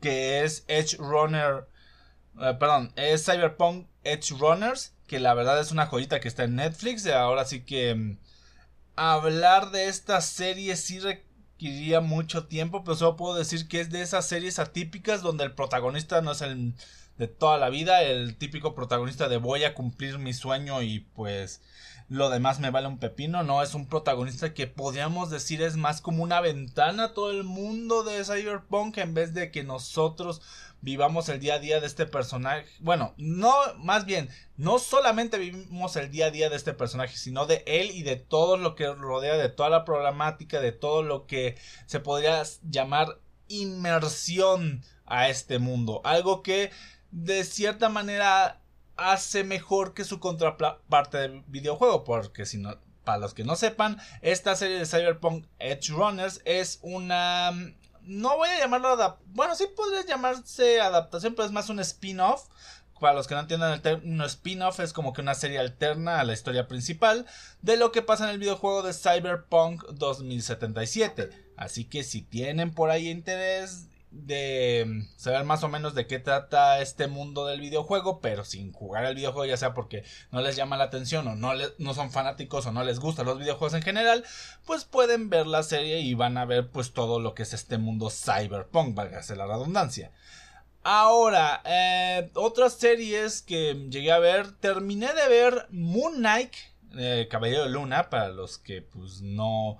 que 0.00 0.44
es 0.44 0.64
Edge 0.68 0.96
Runner. 0.98 1.66
Eh, 2.40 2.56
perdón, 2.58 2.92
es 2.96 3.24
Cyberpunk 3.24 3.88
Edge 4.04 4.34
Runners, 4.38 4.94
que 5.06 5.18
la 5.18 5.34
verdad 5.34 5.60
es 5.60 5.72
una 5.72 5.86
joyita 5.86 6.20
que 6.20 6.28
está 6.28 6.44
en 6.44 6.56
Netflix. 6.56 7.06
Ahora 7.06 7.44
sí 7.44 7.62
que 7.64 7.94
mm, 7.94 8.18
hablar 8.96 9.70
de 9.70 9.88
esta 9.88 10.20
serie 10.20 10.76
sí 10.76 11.00
requeriría 11.00 12.00
mucho 12.00 12.46
tiempo, 12.46 12.84
pero 12.84 12.96
solo 12.96 13.16
puedo 13.16 13.34
decir 13.34 13.66
que 13.68 13.80
es 13.80 13.90
de 13.90 14.02
esas 14.02 14.26
series 14.26 14.58
atípicas 14.58 15.22
donde 15.22 15.44
el 15.44 15.54
protagonista 15.54 16.20
no 16.20 16.32
es 16.32 16.42
el 16.42 16.74
de 17.18 17.28
toda 17.28 17.58
la 17.58 17.68
vida, 17.68 18.02
el 18.02 18.36
típico 18.36 18.74
protagonista 18.74 19.28
de 19.28 19.36
voy 19.36 19.64
a 19.64 19.74
cumplir 19.74 20.18
mi 20.18 20.32
sueño 20.32 20.82
y 20.82 21.00
pues 21.00 21.60
lo 22.08 22.30
demás 22.30 22.58
me 22.58 22.70
vale 22.70 22.88
un 22.88 22.98
pepino, 22.98 23.42
no, 23.42 23.62
es 23.62 23.74
un 23.74 23.86
protagonista 23.86 24.54
que 24.54 24.66
podríamos 24.66 25.28
decir 25.28 25.60
es 25.60 25.76
más 25.76 26.00
como 26.00 26.22
una 26.22 26.40
ventana 26.40 27.04
a 27.04 27.14
todo 27.14 27.30
el 27.30 27.44
mundo 27.44 28.02
de 28.02 28.24
Cyberpunk 28.24 28.96
en 28.96 29.12
vez 29.12 29.34
de 29.34 29.50
que 29.50 29.62
nosotros 29.62 30.40
vivamos 30.80 31.28
el 31.28 31.40
día 31.40 31.54
a 31.54 31.58
día 31.58 31.80
de 31.80 31.86
este 31.86 32.06
personaje. 32.06 32.64
Bueno, 32.80 33.12
no, 33.18 33.52
más 33.78 34.06
bien, 34.06 34.30
no 34.56 34.78
solamente 34.78 35.36
vivimos 35.38 35.96
el 35.96 36.10
día 36.10 36.26
a 36.26 36.30
día 36.30 36.48
de 36.48 36.56
este 36.56 36.72
personaje, 36.72 37.16
sino 37.16 37.46
de 37.46 37.62
él 37.66 37.90
y 37.90 38.02
de 38.04 38.16
todo 38.16 38.56
lo 38.56 38.74
que 38.74 38.86
rodea, 38.94 39.36
de 39.36 39.48
toda 39.48 39.68
la 39.68 39.84
programática, 39.84 40.60
de 40.60 40.72
todo 40.72 41.02
lo 41.02 41.26
que 41.26 41.56
se 41.86 42.00
podría 42.00 42.42
llamar 42.62 43.18
inmersión 43.48 44.82
a 45.04 45.28
este 45.28 45.58
mundo. 45.58 46.00
Algo 46.04 46.42
que 46.42 46.70
de 47.10 47.44
cierta 47.44 47.88
manera 47.88 48.60
hace 48.96 49.44
mejor 49.44 49.94
que 49.94 50.04
su 50.04 50.20
contraparte 50.20 51.18
del 51.18 51.42
videojuego, 51.46 52.04
porque 52.04 52.46
si 52.46 52.58
no, 52.58 52.76
para 53.04 53.18
los 53.18 53.34
que 53.34 53.44
no 53.44 53.56
sepan, 53.56 54.00
esta 54.22 54.56
serie 54.56 54.78
de 54.78 54.86
Cyberpunk 54.86 55.46
Edge 55.58 55.92
Runners 55.92 56.42
es 56.44 56.78
una 56.82 57.52
no 58.08 58.38
voy 58.38 58.48
a 58.48 58.58
llamarlo 58.58 59.18
bueno, 59.34 59.54
sí 59.54 59.66
podría 59.76 60.04
llamarse 60.04 60.80
adaptación, 60.80 61.34
pero 61.34 61.46
es 61.46 61.52
más 61.52 61.68
un 61.68 61.78
spin-off. 61.78 62.48
Para 62.98 63.14
los 63.14 63.28
que 63.28 63.34
no 63.34 63.40
entiendan 63.40 63.74
el 63.74 63.82
término 63.82 64.24
spin-off 64.24 64.80
es 64.80 64.92
como 64.92 65.12
que 65.12 65.20
una 65.20 65.34
serie 65.34 65.58
alterna 65.58 66.18
a 66.18 66.24
la 66.24 66.32
historia 66.32 66.66
principal 66.66 67.26
de 67.62 67.76
lo 67.76 67.92
que 67.92 68.02
pasa 68.02 68.24
en 68.24 68.30
el 68.30 68.38
videojuego 68.38 68.82
de 68.82 68.94
Cyberpunk 68.94 69.84
2077. 69.90 71.30
Así 71.56 71.84
que 71.84 72.02
si 72.02 72.22
tienen 72.22 72.72
por 72.72 72.90
ahí 72.90 73.08
interés 73.08 73.86
de 74.10 75.06
saber 75.16 75.44
más 75.44 75.62
o 75.62 75.68
menos 75.68 75.94
de 75.94 76.06
qué 76.06 76.18
trata 76.18 76.80
este 76.80 77.06
mundo 77.06 77.46
del 77.46 77.60
videojuego, 77.60 78.20
pero 78.20 78.44
sin 78.44 78.72
jugar 78.72 79.04
al 79.04 79.14
videojuego, 79.14 79.46
ya 79.46 79.56
sea 79.56 79.74
porque 79.74 80.04
no 80.30 80.40
les 80.40 80.56
llama 80.56 80.76
la 80.76 80.84
atención 80.84 81.28
o 81.28 81.34
no, 81.34 81.52
no 81.78 81.94
son 81.94 82.10
fanáticos 82.10 82.66
o 82.66 82.72
no 82.72 82.84
les 82.84 83.00
gustan 83.00 83.26
los 83.26 83.38
videojuegos 83.38 83.74
en 83.74 83.82
general, 83.82 84.24
pues 84.64 84.84
pueden 84.84 85.28
ver 85.28 85.46
la 85.46 85.62
serie 85.62 86.00
y 86.00 86.14
van 86.14 86.38
a 86.38 86.46
ver 86.46 86.70
pues 86.70 86.92
todo 86.92 87.20
lo 87.20 87.34
que 87.34 87.42
es 87.42 87.52
este 87.52 87.78
mundo 87.78 88.10
cyberpunk, 88.10 88.94
válgase 88.94 89.36
la 89.36 89.46
redundancia. 89.46 90.12
Ahora, 90.82 91.60
eh, 91.66 92.30
otras 92.34 92.74
series 92.74 93.42
que 93.42 93.74
llegué 93.90 94.10
a 94.10 94.18
ver, 94.18 94.52
terminé 94.52 95.12
de 95.12 95.28
ver 95.28 95.66
Moon 95.70 96.14
Knight, 96.14 96.54
eh, 96.96 97.28
Caballero 97.30 97.64
de 97.64 97.70
Luna, 97.70 98.08
para 98.08 98.28
los 98.28 98.56
que 98.56 98.80
pues 98.80 99.20
no 99.20 99.78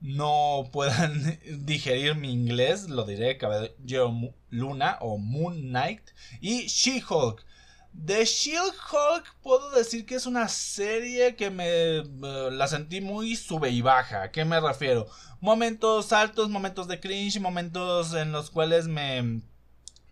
no 0.00 0.68
puedan 0.72 1.38
digerir 1.64 2.14
mi 2.14 2.32
inglés, 2.32 2.88
lo 2.88 3.04
diré 3.04 3.36
Caballero 3.38 4.34
Luna 4.50 4.98
o 5.00 5.18
Moon 5.18 5.60
Knight 5.60 6.10
y 6.40 6.66
She-Hulk. 6.66 7.44
De 7.92 8.24
She-Hulk 8.24 9.34
puedo 9.42 9.70
decir 9.70 10.06
que 10.06 10.14
es 10.14 10.26
una 10.26 10.48
serie 10.48 11.34
que 11.34 11.50
me 11.50 11.66
eh, 11.66 12.04
la 12.52 12.68
sentí 12.68 13.00
muy 13.00 13.34
sube 13.34 13.70
y 13.70 13.82
baja. 13.82 14.22
¿A 14.22 14.30
qué 14.30 14.44
me 14.44 14.60
refiero? 14.60 15.08
Momentos 15.40 16.12
altos, 16.12 16.48
momentos 16.48 16.86
de 16.86 17.00
cringe, 17.00 17.40
momentos 17.40 18.14
en 18.14 18.32
los 18.32 18.50
cuales 18.50 18.86
me 18.86 19.42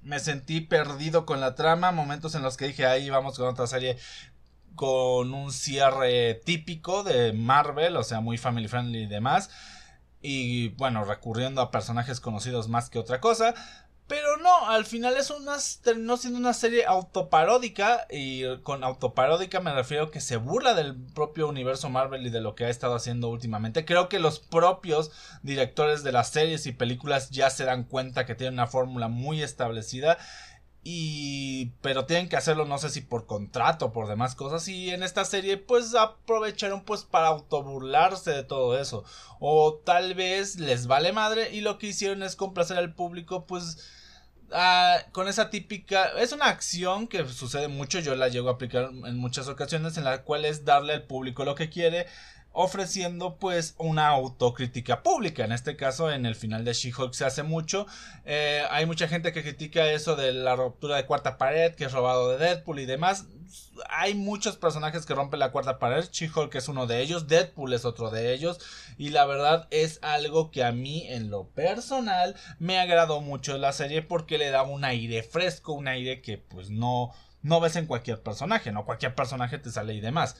me 0.02 0.20
sentí 0.20 0.60
perdido 0.60 1.26
con 1.26 1.40
la 1.40 1.56
trama, 1.56 1.90
momentos 1.90 2.36
en 2.36 2.42
los 2.42 2.56
que 2.56 2.68
dije, 2.68 2.86
ahí 2.86 3.10
vamos 3.10 3.36
con 3.36 3.48
otra 3.48 3.66
serie 3.66 3.96
con 4.76 5.34
un 5.34 5.52
cierre 5.52 6.34
típico 6.44 7.02
de 7.02 7.32
Marvel, 7.32 7.96
o 7.96 8.04
sea, 8.04 8.20
muy 8.20 8.38
family 8.38 8.68
friendly 8.68 9.04
y 9.04 9.06
demás 9.06 9.50
y 10.22 10.70
bueno, 10.70 11.04
recurriendo 11.04 11.60
a 11.60 11.70
personajes 11.70 12.20
conocidos 12.20 12.68
más 12.68 12.90
que 12.90 12.98
otra 12.98 13.20
cosa. 13.20 13.54
Pero 14.06 14.36
no, 14.36 14.68
al 14.68 14.86
final 14.86 15.16
es 15.16 15.30
una, 15.30 15.56
terminó 15.82 16.16
siendo 16.16 16.38
una 16.38 16.52
serie 16.52 16.86
autoparódica 16.86 18.06
y 18.08 18.58
con 18.58 18.84
autoparódica 18.84 19.58
me 19.58 19.74
refiero 19.74 20.12
que 20.12 20.20
se 20.20 20.36
burla 20.36 20.74
del 20.74 20.94
propio 20.94 21.48
universo 21.48 21.88
Marvel 21.88 22.24
y 22.24 22.30
de 22.30 22.40
lo 22.40 22.54
que 22.54 22.66
ha 22.66 22.68
estado 22.68 22.94
haciendo 22.94 23.28
últimamente. 23.28 23.84
Creo 23.84 24.08
que 24.08 24.20
los 24.20 24.38
propios 24.38 25.10
directores 25.42 26.04
de 26.04 26.12
las 26.12 26.30
series 26.30 26.66
y 26.66 26.72
películas 26.72 27.30
ya 27.30 27.50
se 27.50 27.64
dan 27.64 27.82
cuenta 27.82 28.26
que 28.26 28.36
tienen 28.36 28.54
una 28.54 28.68
fórmula 28.68 29.08
muy 29.08 29.42
establecida 29.42 30.18
y 30.88 31.72
pero 31.82 32.06
tienen 32.06 32.28
que 32.28 32.36
hacerlo 32.36 32.64
no 32.64 32.78
sé 32.78 32.90
si 32.90 33.00
por 33.00 33.26
contrato 33.26 33.86
o 33.86 33.92
por 33.92 34.06
demás 34.06 34.36
cosas. 34.36 34.68
Y 34.68 34.90
en 34.90 35.02
esta 35.02 35.24
serie 35.24 35.56
pues 35.56 35.96
aprovecharon 35.96 36.84
pues 36.84 37.02
para 37.02 37.26
autoburlarse 37.26 38.30
de 38.30 38.44
todo 38.44 38.78
eso. 38.78 39.02
O 39.40 39.74
tal 39.84 40.14
vez 40.14 40.60
les 40.60 40.86
vale 40.86 41.12
madre 41.12 41.52
y 41.52 41.60
lo 41.60 41.78
que 41.78 41.88
hicieron 41.88 42.22
es 42.22 42.36
complacer 42.36 42.78
al 42.78 42.94
público 42.94 43.46
pues 43.46 43.78
con 45.10 45.26
esa 45.26 45.50
típica 45.50 46.10
es 46.20 46.30
una 46.30 46.46
acción 46.46 47.08
que 47.08 47.26
sucede 47.26 47.66
mucho 47.66 47.98
yo 47.98 48.14
la 48.14 48.28
llego 48.28 48.48
a 48.48 48.52
aplicar 48.52 48.90
en 48.92 49.16
muchas 49.16 49.48
ocasiones 49.48 49.96
en 49.96 50.04
la 50.04 50.22
cual 50.22 50.44
es 50.44 50.64
darle 50.64 50.92
al 50.92 51.02
público 51.02 51.44
lo 51.44 51.56
que 51.56 51.68
quiere 51.68 52.06
ofreciendo 52.58 53.36
pues 53.36 53.74
una 53.76 54.08
autocrítica 54.08 55.02
pública. 55.02 55.44
En 55.44 55.52
este 55.52 55.76
caso, 55.76 56.10
en 56.10 56.24
el 56.24 56.34
final 56.34 56.64
de 56.64 56.72
She-Hulk 56.72 57.12
se 57.12 57.26
hace 57.26 57.42
mucho. 57.42 57.86
Eh, 58.24 58.62
hay 58.70 58.86
mucha 58.86 59.08
gente 59.08 59.32
que 59.34 59.42
critica 59.42 59.92
eso 59.92 60.16
de 60.16 60.32
la 60.32 60.56
ruptura 60.56 60.96
de 60.96 61.04
cuarta 61.04 61.36
pared, 61.36 61.74
que 61.74 61.84
es 61.84 61.92
robado 61.92 62.30
de 62.30 62.38
Deadpool 62.38 62.80
y 62.80 62.86
demás. 62.86 63.26
Hay 63.90 64.14
muchos 64.14 64.56
personajes 64.56 65.04
que 65.04 65.14
rompen 65.14 65.38
la 65.38 65.52
cuarta 65.52 65.78
pared. 65.78 66.08
She-Hulk 66.10 66.54
es 66.54 66.68
uno 66.68 66.86
de 66.86 67.02
ellos, 67.02 67.28
Deadpool 67.28 67.74
es 67.74 67.84
otro 67.84 68.10
de 68.10 68.32
ellos. 68.32 68.58
Y 68.96 69.10
la 69.10 69.26
verdad 69.26 69.68
es 69.70 69.98
algo 70.00 70.50
que 70.50 70.64
a 70.64 70.72
mí 70.72 71.06
en 71.08 71.30
lo 71.30 71.48
personal 71.50 72.36
me 72.58 72.78
agradó 72.78 73.20
mucho 73.20 73.58
la 73.58 73.74
serie 73.74 74.00
porque 74.00 74.38
le 74.38 74.48
da 74.48 74.62
un 74.62 74.86
aire 74.86 75.22
fresco, 75.22 75.74
un 75.74 75.88
aire 75.88 76.22
que 76.22 76.38
pues 76.38 76.70
no, 76.70 77.12
no 77.42 77.60
ves 77.60 77.76
en 77.76 77.84
cualquier 77.84 78.22
personaje, 78.22 78.72
no 78.72 78.86
cualquier 78.86 79.14
personaje 79.14 79.58
te 79.58 79.70
sale 79.70 79.92
y 79.92 80.00
demás. 80.00 80.36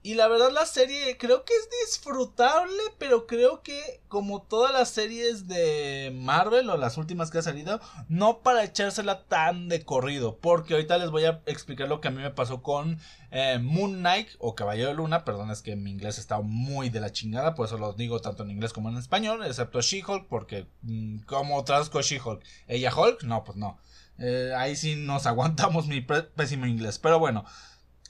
Y 0.00 0.14
la 0.14 0.28
verdad 0.28 0.52
la 0.52 0.64
serie 0.64 1.18
creo 1.18 1.44
que 1.44 1.52
es 1.54 1.68
disfrutable, 1.86 2.78
pero 2.98 3.26
creo 3.26 3.62
que 3.62 4.00
como 4.06 4.42
todas 4.42 4.72
las 4.72 4.90
series 4.90 5.48
de 5.48 6.12
Marvel 6.14 6.70
o 6.70 6.76
las 6.76 6.96
últimas 6.98 7.30
que 7.30 7.38
ha 7.38 7.42
salido, 7.42 7.80
no 8.08 8.40
para 8.40 8.62
echársela 8.62 9.24
tan 9.24 9.68
de 9.68 9.84
corrido. 9.84 10.38
Porque 10.38 10.74
ahorita 10.74 10.98
les 10.98 11.10
voy 11.10 11.24
a 11.24 11.42
explicar 11.46 11.88
lo 11.88 12.00
que 12.00 12.08
a 12.08 12.10
mí 12.12 12.22
me 12.22 12.30
pasó 12.30 12.62
con 12.62 13.00
eh, 13.32 13.58
Moon 13.60 13.98
Knight 13.98 14.28
o 14.38 14.54
Caballero 14.54 14.90
de 14.90 14.94
Luna. 14.94 15.24
Perdón, 15.24 15.50
es 15.50 15.62
que 15.62 15.74
mi 15.74 15.90
inglés 15.90 16.18
está 16.18 16.40
muy 16.40 16.90
de 16.90 17.00
la 17.00 17.12
chingada, 17.12 17.56
por 17.56 17.66
eso 17.66 17.76
lo 17.76 17.92
digo 17.92 18.20
tanto 18.20 18.44
en 18.44 18.52
inglés 18.52 18.72
como 18.72 18.88
en 18.90 18.98
español, 18.98 19.44
excepto 19.44 19.80
She-Hulk, 19.80 20.28
porque 20.28 20.68
mm, 20.82 21.22
como 21.22 21.64
traduzco 21.64 22.00
She-Hulk? 22.00 22.42
¿Ella 22.68 22.94
Hulk? 22.94 23.24
No, 23.24 23.42
pues 23.42 23.58
no. 23.58 23.78
Eh, 24.18 24.52
ahí 24.56 24.76
sí 24.76 24.94
nos 24.94 25.26
aguantamos 25.26 25.88
mi 25.88 26.02
pésimo 26.02 26.66
inglés. 26.66 27.00
Pero 27.00 27.18
bueno. 27.18 27.44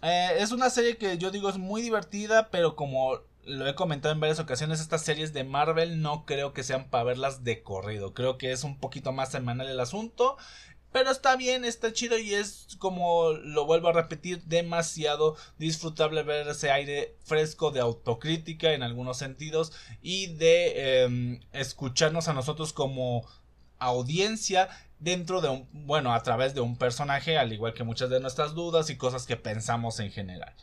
Eh, 0.02 0.36
es 0.38 0.52
una 0.52 0.70
serie 0.70 0.96
que 0.96 1.18
yo 1.18 1.30
digo 1.30 1.48
es 1.48 1.58
muy 1.58 1.82
divertida, 1.82 2.50
pero 2.50 2.76
como 2.76 3.20
lo 3.44 3.66
he 3.66 3.74
comentado 3.74 4.12
en 4.12 4.20
varias 4.20 4.38
ocasiones, 4.38 4.80
estas 4.80 5.02
series 5.02 5.32
de 5.32 5.44
Marvel 5.44 6.02
no 6.02 6.24
creo 6.26 6.52
que 6.52 6.62
sean 6.62 6.88
para 6.90 7.04
verlas 7.04 7.44
de 7.44 7.62
corrido. 7.62 8.14
Creo 8.14 8.38
que 8.38 8.52
es 8.52 8.62
un 8.62 8.78
poquito 8.78 9.12
más 9.12 9.30
semanal 9.30 9.68
el 9.68 9.80
asunto. 9.80 10.36
Pero 10.92 11.10
está 11.10 11.36
bien, 11.36 11.64
está 11.66 11.92
chido 11.92 12.18
y 12.18 12.34
es 12.34 12.76
como 12.78 13.32
lo 13.32 13.66
vuelvo 13.66 13.88
a 13.88 13.92
repetir, 13.92 14.42
demasiado 14.44 15.36
disfrutable 15.58 16.22
ver 16.22 16.48
ese 16.48 16.70
aire 16.70 17.14
fresco 17.24 17.70
de 17.70 17.80
autocrítica 17.80 18.72
en 18.72 18.82
algunos 18.82 19.18
sentidos 19.18 19.72
y 20.00 20.28
de 20.28 21.02
em, 21.02 21.40
escucharnos 21.52 22.28
a 22.28 22.32
nosotros 22.32 22.72
como 22.72 23.26
audiencia 23.78 24.70
dentro 25.00 25.40
de 25.40 25.48
un, 25.48 25.68
bueno, 25.72 26.12
a 26.12 26.22
través 26.22 26.54
de 26.54 26.60
un 26.60 26.76
personaje, 26.76 27.38
al 27.38 27.52
igual 27.52 27.74
que 27.74 27.84
muchas 27.84 28.10
de 28.10 28.20
nuestras 28.20 28.54
dudas 28.54 28.90
y 28.90 28.96
cosas 28.96 29.26
que 29.26 29.36
pensamos 29.36 30.00
en 30.00 30.10
general. 30.10 30.54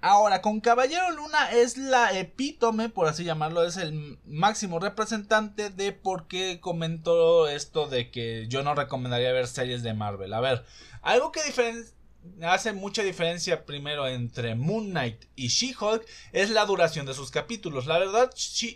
Ahora, 0.00 0.42
con 0.42 0.60
Caballero 0.60 1.10
Luna 1.10 1.50
es 1.50 1.76
la 1.76 2.16
epítome, 2.16 2.88
por 2.88 3.08
así 3.08 3.24
llamarlo, 3.24 3.64
es 3.64 3.76
el 3.76 4.20
máximo 4.24 4.78
representante 4.78 5.70
de 5.70 5.92
por 5.92 6.28
qué 6.28 6.60
comentó 6.60 7.48
esto 7.48 7.88
de 7.88 8.12
que 8.12 8.46
yo 8.46 8.62
no 8.62 8.76
recomendaría 8.76 9.32
ver 9.32 9.48
series 9.48 9.82
de 9.82 9.94
Marvel. 9.94 10.32
A 10.34 10.40
ver, 10.40 10.64
algo 11.02 11.32
que 11.32 11.40
hace 12.42 12.72
mucha 12.72 13.02
diferencia 13.02 13.64
primero 13.64 14.06
entre 14.06 14.54
Moon 14.54 14.90
Knight 14.90 15.24
y 15.36 15.48
She-Hulk 15.48 16.04
es 16.32 16.50
la 16.50 16.66
duración 16.66 17.06
de 17.06 17.14
sus 17.14 17.30
capítulos. 17.30 17.86
La 17.86 17.98
verdad, 17.98 18.30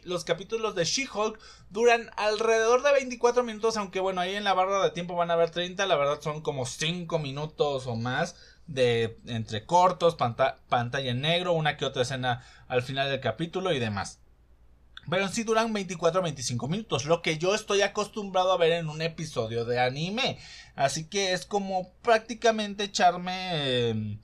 los 0.05 0.25
capítulos 0.25 0.75
de 0.75 0.85
She-Hulk 0.85 1.39
duran 1.71 2.11
alrededor 2.17 2.83
de 2.83 2.93
24 2.93 3.43
minutos, 3.43 3.77
aunque 3.77 4.01
bueno, 4.01 4.21
ahí 4.21 4.35
en 4.35 4.45
la 4.45 4.55
barra 4.55 4.83
de 4.83 4.91
tiempo 4.91 5.17
van 5.17 5.31
a 5.31 5.37
ver 5.37 5.51
30, 5.51 5.87
la 5.87 5.97
verdad 5.97 6.21
son 6.21 6.41
como 6.41 6.67
5 6.67 7.19
minutos 7.19 7.87
o 7.87 7.97
más 7.97 8.37
de 8.67 9.19
entre 9.27 9.67
cortos, 9.67 10.17
pantalla 10.17 11.11
en 11.11 11.21
negro, 11.21 11.53
una 11.53 11.77
que 11.77 11.85
otra 11.85 12.03
escena 12.03 12.45
al 12.69 12.83
final 12.83 13.11
del 13.11 13.21
capítulo 13.21 13.73
y 13.73 13.79
demás. 13.79 14.22
Pero 15.11 15.29
sí 15.29 15.43
duran 15.43 15.73
24 15.73 16.21
o 16.21 16.23
25 16.23 16.69
minutos, 16.69 17.05
lo 17.07 17.23
que 17.23 17.39
yo 17.39 17.55
estoy 17.55 17.83
acostumbrado 17.83 18.53
a 18.53 18.57
ver 18.57 18.73
en 18.73 18.89
un 18.89 19.03
episodio 19.03 19.65
de 19.65 19.81
anime. 19.81 20.39
Así 20.77 21.05
que 21.05 21.33
es 21.33 21.45
como 21.45 21.93
prácticamente 22.03 22.85
echarme 22.85 23.89
em, 23.91 24.21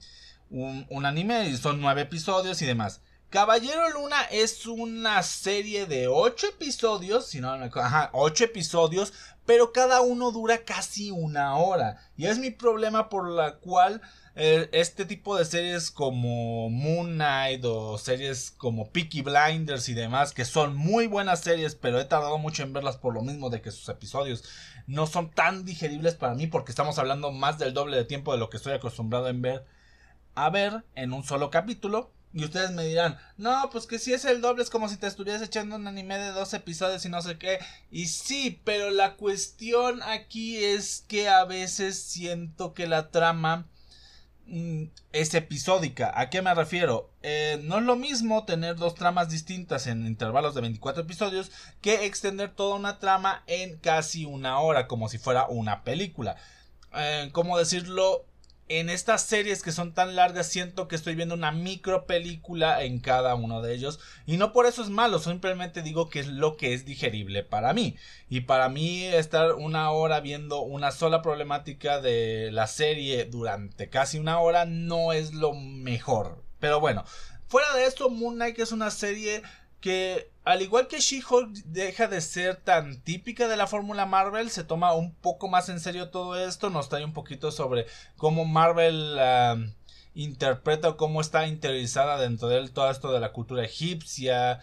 un, 0.49 0.85
un, 0.89 1.05
anime, 1.05 1.55
son 1.57 1.81
9 1.81 2.01
episodios 2.01 2.61
y 2.61 2.65
demás. 2.65 3.01
Caballero 3.29 3.87
Luna 3.91 4.23
es 4.31 4.65
una 4.65 5.21
serie 5.21 5.85
de 5.85 6.07
8 6.07 6.47
episodios, 6.47 7.27
si 7.27 7.39
no, 7.39 7.51
ajá, 7.51 8.09
8 8.13 8.45
episodios, 8.45 9.13
pero 9.45 9.71
cada 9.71 10.01
uno 10.01 10.31
dura 10.31 10.63
casi 10.63 11.11
una 11.11 11.55
hora. 11.55 11.97
Y 12.17 12.25
es 12.25 12.39
mi 12.39 12.49
problema 12.49 13.07
por 13.07 13.29
la 13.29 13.57
cual 13.57 14.01
eh, 14.41 14.69
este 14.71 15.03
tipo 15.03 15.37
de 15.37 15.43
series 15.43 15.91
como 15.91 16.69
Moon 16.69 17.15
Knight 17.15 17.61
o 17.65 17.97
series 17.97 18.51
como 18.51 18.89
Peaky 18.89 19.21
Blinders 19.21 19.89
y 19.89 19.93
demás, 19.93 20.31
que 20.31 20.45
son 20.45 20.77
muy 20.77 21.07
buenas 21.07 21.41
series, 21.41 21.75
pero 21.75 21.99
he 21.99 22.05
tardado 22.05 22.37
mucho 22.37 22.63
en 22.63 22.71
verlas 22.71 22.95
por 22.95 23.13
lo 23.13 23.21
mismo 23.21 23.49
de 23.49 23.61
que 23.61 23.69
sus 23.69 23.89
episodios 23.89 24.45
no 24.87 25.07
son 25.07 25.29
tan 25.29 25.65
digeribles 25.65 26.15
para 26.15 26.35
mí 26.35 26.47
porque 26.47 26.71
estamos 26.71 26.97
hablando 26.99 27.33
más 27.33 27.59
del 27.59 27.73
doble 27.73 27.97
de 27.97 28.05
tiempo 28.05 28.31
de 28.31 28.37
lo 28.37 28.49
que 28.49 28.55
estoy 28.55 28.71
acostumbrado 28.71 29.27
en 29.27 29.41
ver 29.41 29.65
a 30.35 30.49
ver 30.49 30.85
en 30.95 31.11
un 31.11 31.25
solo 31.25 31.49
capítulo. 31.49 32.13
Y 32.31 32.45
ustedes 32.45 32.71
me 32.71 32.85
dirán, 32.85 33.17
no, 33.35 33.69
pues 33.69 33.87
que 33.87 33.99
si 33.99 34.13
es 34.13 34.23
el 34.23 34.39
doble 34.39 34.63
es 34.63 34.69
como 34.69 34.87
si 34.87 34.95
te 34.95 35.07
estuvieras 35.07 35.41
echando 35.41 35.75
un 35.75 35.85
anime 35.85 36.17
de 36.17 36.31
dos 36.31 36.53
episodios 36.53 37.03
y 37.03 37.09
no 37.09 37.21
sé 37.21 37.37
qué. 37.37 37.59
Y 37.91 38.05
sí, 38.05 38.61
pero 38.63 38.89
la 38.89 39.17
cuestión 39.17 40.01
aquí 40.01 40.63
es 40.63 41.03
que 41.09 41.27
a 41.27 41.43
veces 41.43 42.01
siento 42.01 42.73
que 42.73 42.87
la 42.87 43.11
trama 43.11 43.67
es 45.11 45.33
episódica. 45.33 46.11
¿A 46.15 46.29
qué 46.29 46.41
me 46.41 46.53
refiero? 46.53 47.09
Eh, 47.21 47.59
no 47.63 47.77
es 47.77 47.83
lo 47.83 47.95
mismo 47.95 48.45
tener 48.45 48.75
dos 48.75 48.95
tramas 48.95 49.29
distintas 49.29 49.87
en 49.87 50.05
intervalos 50.05 50.55
de 50.55 50.61
24 50.61 51.03
episodios 51.03 51.51
que 51.81 52.05
extender 52.05 52.51
toda 52.51 52.75
una 52.75 52.99
trama 52.99 53.43
en 53.47 53.77
casi 53.77 54.25
una 54.25 54.59
hora, 54.59 54.87
como 54.87 55.09
si 55.09 55.17
fuera 55.17 55.47
una 55.47 55.83
película. 55.83 56.37
Eh, 56.95 57.29
¿Cómo 57.31 57.57
decirlo? 57.57 58.25
En 58.69 58.89
estas 58.91 59.23
series 59.23 59.63
que 59.63 59.71
son 59.71 59.93
tan 59.93 60.15
largas 60.15 60.47
siento 60.47 60.87
que 60.87 60.95
estoy 60.95 61.15
viendo 61.15 61.33
una 61.33 61.51
micro 61.51 62.05
película 62.05 62.83
en 62.83 62.99
cada 62.99 63.33
uno 63.33 63.63
de 63.63 63.73
ellos 63.73 63.99
y 64.27 64.37
no 64.37 64.53
por 64.53 64.67
eso 64.67 64.83
es 64.83 64.89
malo, 64.89 65.17
simplemente 65.17 65.81
digo 65.81 66.09
que 66.09 66.19
es 66.19 66.27
lo 66.27 66.55
que 66.55 66.75
es 66.75 66.85
digerible 66.85 67.43
para 67.43 67.73
mí 67.73 67.97
y 68.29 68.41
para 68.41 68.69
mí 68.69 69.03
estar 69.05 69.53
una 69.53 69.89
hora 69.89 70.19
viendo 70.19 70.61
una 70.61 70.91
sola 70.91 71.23
problemática 71.23 71.99
de 71.99 72.51
la 72.51 72.67
serie 72.67 73.25
durante 73.25 73.89
casi 73.89 74.19
una 74.19 74.39
hora 74.39 74.65
no 74.65 75.13
es 75.13 75.33
lo 75.33 75.53
mejor. 75.53 76.43
Pero 76.59 76.79
bueno, 76.79 77.03
fuera 77.47 77.73
de 77.73 77.85
esto 77.85 78.09
Moon 78.09 78.35
Knight 78.35 78.59
es 78.59 78.71
una 78.71 78.91
serie 78.91 79.41
que 79.81 80.29
al 80.49 80.61
igual 80.63 80.87
que 80.87 80.99
She-Hulk 80.99 81.53
deja 81.65 82.07
de 82.07 82.21
ser 82.21 82.55
tan 82.55 83.01
típica 83.01 83.47
de 83.47 83.55
la 83.55 83.67
fórmula 83.67 84.05
Marvel, 84.07 84.49
se 84.49 84.63
toma 84.63 84.93
un 84.93 85.13
poco 85.13 85.47
más 85.47 85.69
en 85.69 85.79
serio 85.79 86.09
todo 86.09 86.35
esto, 86.35 86.69
nos 86.71 86.89
trae 86.89 87.05
un 87.05 87.13
poquito 87.13 87.51
sobre 87.51 87.85
cómo 88.17 88.45
Marvel 88.45 89.19
interpreta 90.15 90.89
o 90.89 90.97
cómo 90.97 91.21
está 91.21 91.47
interiorizada 91.47 92.19
dentro 92.19 92.47
de 92.47 92.57
él 92.57 92.71
todo 92.71 92.89
esto 92.89 93.11
de 93.11 93.19
la 93.19 93.31
cultura 93.31 93.63
egipcia, 93.63 94.59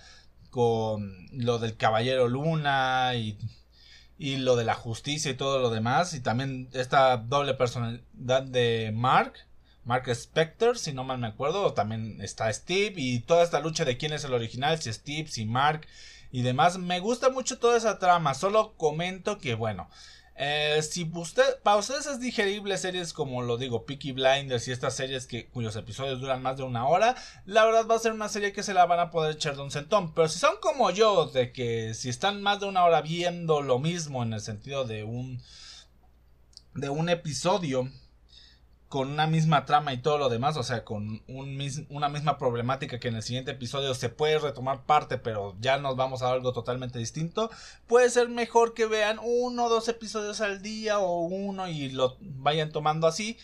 con 0.51 1.29
lo 1.31 1.59
del 1.59 1.77
Caballero 1.77 2.29
Luna 2.29 3.15
y, 3.15 3.39
y 4.19 4.39
lo 4.39 4.57
de 4.57 4.65
la 4.65 4.75
justicia 4.75 5.31
y 5.31 5.35
todo 5.37 5.61
lo 5.61 5.71
demás, 5.71 6.15
y 6.15 6.21
también 6.21 6.69
esta 6.73 7.17
doble 7.17 7.55
personalidad 7.55 8.43
de 8.43 8.91
Mark 8.93 9.46
Mark 9.87 10.09
Spector, 10.09 10.79
si 10.79 10.93
no 10.93 11.05
mal 11.05 11.19
me 11.19 11.29
acuerdo, 11.29 11.73
también 11.73 12.21
está 12.21 12.53
Steve 12.53 12.95
y 12.97 13.21
toda 13.21 13.45
esta 13.45 13.61
lucha 13.61 13.85
de 13.85 13.97
quién 13.97 14.13
es 14.13 14.25
el 14.25 14.35
original, 14.35 14.83
si 14.83 14.93
Steve, 14.93 15.29
si 15.29 15.47
Mark 15.47 15.87
y 16.33 16.43
demás. 16.43 16.77
Me 16.77 16.99
gusta 16.99 17.31
mucho 17.31 17.59
toda 17.61 17.77
esa 17.77 18.01
trama, 18.01 18.35
solo 18.35 18.75
comento 18.77 19.39
que 19.39 19.55
bueno, 19.55 19.89
eh, 20.35 20.83
si 20.83 21.09
usted, 21.15 21.63
para 21.63 21.77
ustedes 21.77 22.07
es 22.07 22.19
digerible 22.19 22.77
series 22.79 23.13
como 23.13 23.43
lo 23.43 23.59
digo, 23.59 23.87
Peaky 23.87 24.11
Blinders 24.11 24.67
y 24.67 24.73
estas 24.73 24.97
series 24.97 25.27
que, 25.27 25.47
cuyos 25.47 25.77
episodios 25.77 26.21
duran 26.21 26.43
más 26.43 26.57
de 26.57 26.65
una 26.65 26.89
hora, 26.89 27.15
la 27.45 27.65
verdad 27.65 27.87
va 27.89 27.95
a 27.95 28.01
ser 28.01 28.13
una 28.13 28.29
serie 28.29 28.53
que 28.53 28.65
se 28.65 28.75
la 28.75 28.87
van 28.87 28.99
a 28.99 29.13
poder 29.13 29.37
echar 29.37 29.55
de 29.55 29.63
un 29.63 29.71
centón. 29.71 30.15
Pero 30.15 30.29
si 30.29 30.41
son 30.41 30.57
como 30.61 30.91
yo, 30.91 31.27
de 31.27 31.53
que 31.53 31.95
si 31.95 32.09
están 32.09 32.43
más 32.43 32.59
de 32.59 32.67
una 32.67 32.85
hora 32.85 33.03
viendo 33.03 33.63
lo 33.63 33.79
mismo 33.79 34.25
en 34.25 34.33
el 34.33 34.41
sentido 34.41 34.85
de 34.85 35.05
un 35.05 35.41
de 36.75 36.91
un 36.91 37.09
episodio 37.09 37.89
con 38.89 39.11
una 39.11 39.27
misma 39.27 39.65
trama 39.65 39.93
y 39.93 39.99
todo 39.99 40.17
lo 40.17 40.29
demás, 40.29 40.57
o 40.57 40.63
sea, 40.63 40.85
con 40.85 41.23
un 41.27 41.87
una 41.89 42.09
misma 42.09 42.39
problemática 42.39 43.01
que 43.01 43.09
en 43.09 43.17
el 43.17 43.23
siguiente 43.23 43.51
episodio 43.51 43.95
se 43.95 44.11
puede 44.11 44.39
retomar 44.39 44.85
parte, 44.85 45.19
pero 45.19 45.57
ya 45.61 45.79
nos 45.79 45.97
vamos 45.97 46.23
a 46.23 46.31
algo 46.31 46.53
totalmente 46.53 46.99
distinto, 46.99 47.51
puede 47.89 48.11
ser 48.11 48.29
mejor 48.29 48.75
que 48.75 48.87
vean 48.87 49.19
uno 49.23 49.65
o 49.65 49.69
dos 49.69 49.89
episodios 49.89 50.41
al 50.41 50.63
día 50.63 51.01
o 51.01 51.21
uno 51.23 51.69
y 51.69 51.91
lo 51.91 52.17
vayan 52.21 52.71
tomando 52.71 53.09
así, 53.09 53.39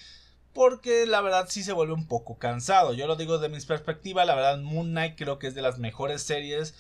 porque 0.53 1.07
la 1.07 1.21
verdad 1.21 1.47
sí 1.49 1.65
se 1.65 1.73
vuelve 1.73 1.95
un 1.95 2.07
poco 2.07 2.39
cansado. 2.39 2.93
Yo 2.93 3.07
lo 3.07 3.17
digo 3.17 3.39
de 3.39 3.49
mis 3.49 3.67
perspectivas, 3.67 4.27
la 4.27 4.35
verdad 4.35 4.59
Moon 4.59 4.91
Knight 4.91 5.17
creo 5.17 5.39
que 5.39 5.49
es 5.49 5.55
de 5.55 5.63
las 5.63 5.79
mejores 5.79 6.23
series 6.23 6.75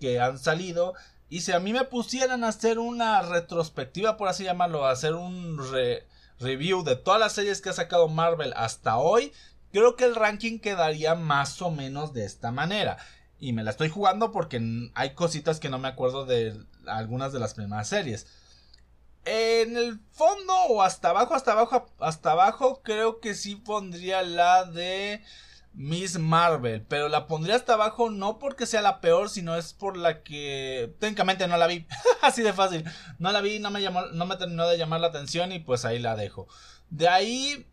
que 0.00 0.20
han 0.20 0.38
salido. 0.38 0.94
Y 1.28 1.40
si 1.40 1.52
a 1.52 1.58
mí 1.58 1.72
me 1.72 1.84
pusieran 1.84 2.44
a 2.44 2.48
hacer 2.48 2.78
una 2.78 3.20
retrospectiva, 3.22 4.16
por 4.16 4.28
así 4.28 4.44
llamarlo, 4.44 4.86
a 4.86 4.92
hacer 4.92 5.14
un 5.14 5.58
re 5.72 6.06
review 6.40 6.82
de 6.82 6.96
todas 6.96 7.20
las 7.20 7.32
series 7.32 7.60
que 7.60 7.70
ha 7.70 7.74
sacado 7.74 8.08
Marvel 8.08 8.52
hasta 8.56 8.98
hoy, 8.98 9.32
creo 9.72 9.96
que 9.96 10.04
el 10.04 10.14
ranking 10.14 10.58
quedaría 10.58 11.14
más 11.14 11.60
o 11.62 11.70
menos 11.70 12.12
de 12.12 12.24
esta 12.24 12.50
manera. 12.50 12.98
Y 13.38 13.52
me 13.52 13.62
la 13.62 13.70
estoy 13.70 13.88
jugando 13.88 14.32
porque 14.32 14.90
hay 14.94 15.14
cositas 15.14 15.60
que 15.60 15.68
no 15.68 15.78
me 15.78 15.88
acuerdo 15.88 16.24
de 16.24 16.58
algunas 16.86 17.32
de 17.32 17.40
las 17.40 17.54
primeras 17.54 17.88
series. 17.88 18.26
En 19.24 19.76
el 19.76 19.98
fondo 20.12 20.54
o 20.68 20.82
hasta 20.82 21.10
abajo, 21.10 21.34
hasta 21.34 21.52
abajo, 21.52 21.86
hasta 21.98 22.32
abajo, 22.32 22.80
creo 22.82 23.20
que 23.20 23.34
sí 23.34 23.56
pondría 23.56 24.22
la 24.22 24.64
de 24.64 25.22
Miss 25.76 26.18
Marvel, 26.18 26.82
pero 26.88 27.10
la 27.10 27.26
pondría 27.26 27.54
hasta 27.54 27.74
abajo 27.74 28.08
no 28.08 28.38
porque 28.38 28.64
sea 28.64 28.80
la 28.80 29.02
peor, 29.02 29.28
sino 29.28 29.56
es 29.56 29.74
por 29.74 29.98
la 29.98 30.22
que 30.22 30.94
técnicamente 30.98 31.46
no 31.46 31.58
la 31.58 31.66
vi, 31.66 31.86
así 32.22 32.42
de 32.42 32.54
fácil. 32.54 32.84
No 33.18 33.30
la 33.30 33.42
vi, 33.42 33.58
no 33.58 33.70
me 33.70 33.82
llamó, 33.82 34.06
no 34.06 34.24
me 34.24 34.36
terminó 34.36 34.66
de 34.66 34.78
llamar 34.78 35.00
la 35.00 35.08
atención 35.08 35.52
y 35.52 35.58
pues 35.58 35.84
ahí 35.84 35.98
la 35.98 36.16
dejo. 36.16 36.48
De 36.88 37.08
ahí 37.08 37.66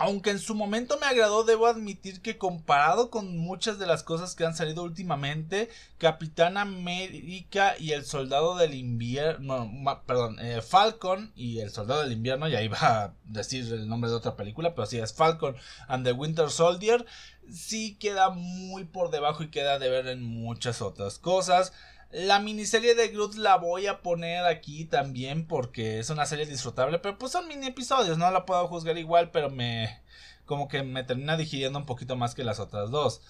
aunque 0.00 0.30
en 0.30 0.38
su 0.38 0.54
momento 0.54 0.96
me 1.00 1.06
agradó, 1.06 1.42
debo 1.42 1.66
admitir 1.66 2.22
que 2.22 2.38
comparado 2.38 3.10
con 3.10 3.36
muchas 3.36 3.80
de 3.80 3.86
las 3.86 4.04
cosas 4.04 4.36
que 4.36 4.46
han 4.46 4.54
salido 4.54 4.84
últimamente, 4.84 5.70
Capitán 5.98 6.56
América 6.56 7.74
y 7.80 7.90
el 7.90 8.04
Soldado 8.04 8.56
del 8.56 8.74
Invierno, 8.74 9.68
perdón, 10.06 10.38
eh, 10.38 10.62
Falcon 10.62 11.32
y 11.34 11.58
el 11.58 11.70
Soldado 11.70 12.02
del 12.02 12.12
Invierno, 12.12 12.46
ya 12.46 12.62
iba 12.62 12.78
a 12.80 13.14
decir 13.24 13.64
el 13.72 13.88
nombre 13.88 14.08
de 14.08 14.16
otra 14.16 14.36
película, 14.36 14.72
pero 14.72 14.86
sí 14.86 14.98
es 14.98 15.12
Falcon 15.12 15.56
and 15.88 16.06
the 16.06 16.12
Winter 16.12 16.48
Soldier, 16.48 17.04
sí 17.52 17.96
queda 17.96 18.30
muy 18.30 18.84
por 18.84 19.10
debajo 19.10 19.42
y 19.42 19.50
queda 19.50 19.80
de 19.80 19.90
ver 19.90 20.06
en 20.06 20.22
muchas 20.22 20.80
otras 20.80 21.18
cosas. 21.18 21.72
La 22.10 22.38
miniserie 22.40 22.94
de 22.94 23.08
Groot 23.08 23.34
la 23.34 23.56
voy 23.56 23.86
a 23.86 24.00
poner 24.00 24.46
aquí 24.46 24.86
también 24.86 25.46
porque 25.46 25.98
es 25.98 26.08
una 26.08 26.24
serie 26.24 26.46
disfrutable, 26.46 26.98
pero 26.98 27.18
pues 27.18 27.32
son 27.32 27.46
mini 27.48 27.66
episodios, 27.66 28.16
no 28.16 28.30
la 28.30 28.46
puedo 28.46 28.66
juzgar 28.66 28.96
igual, 28.96 29.30
pero 29.30 29.50
me 29.50 30.00
como 30.46 30.68
que 30.68 30.82
me 30.82 31.04
termina 31.04 31.36
digiriendo 31.36 31.78
un 31.78 31.84
poquito 31.86 32.16
más 32.16 32.34
que 32.34 32.44
las 32.44 32.60
otras 32.60 32.90
dos. 32.90 33.20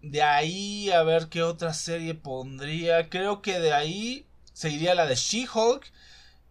De 0.00 0.22
ahí 0.22 0.90
a 0.90 1.02
ver 1.02 1.28
qué 1.28 1.42
otra 1.42 1.74
serie 1.74 2.14
pondría, 2.14 3.10
creo 3.10 3.42
que 3.42 3.60
de 3.60 3.74
ahí 3.74 4.26
seguiría 4.54 4.94
la 4.94 5.06
de 5.06 5.16
She-Hulk. 5.16 5.92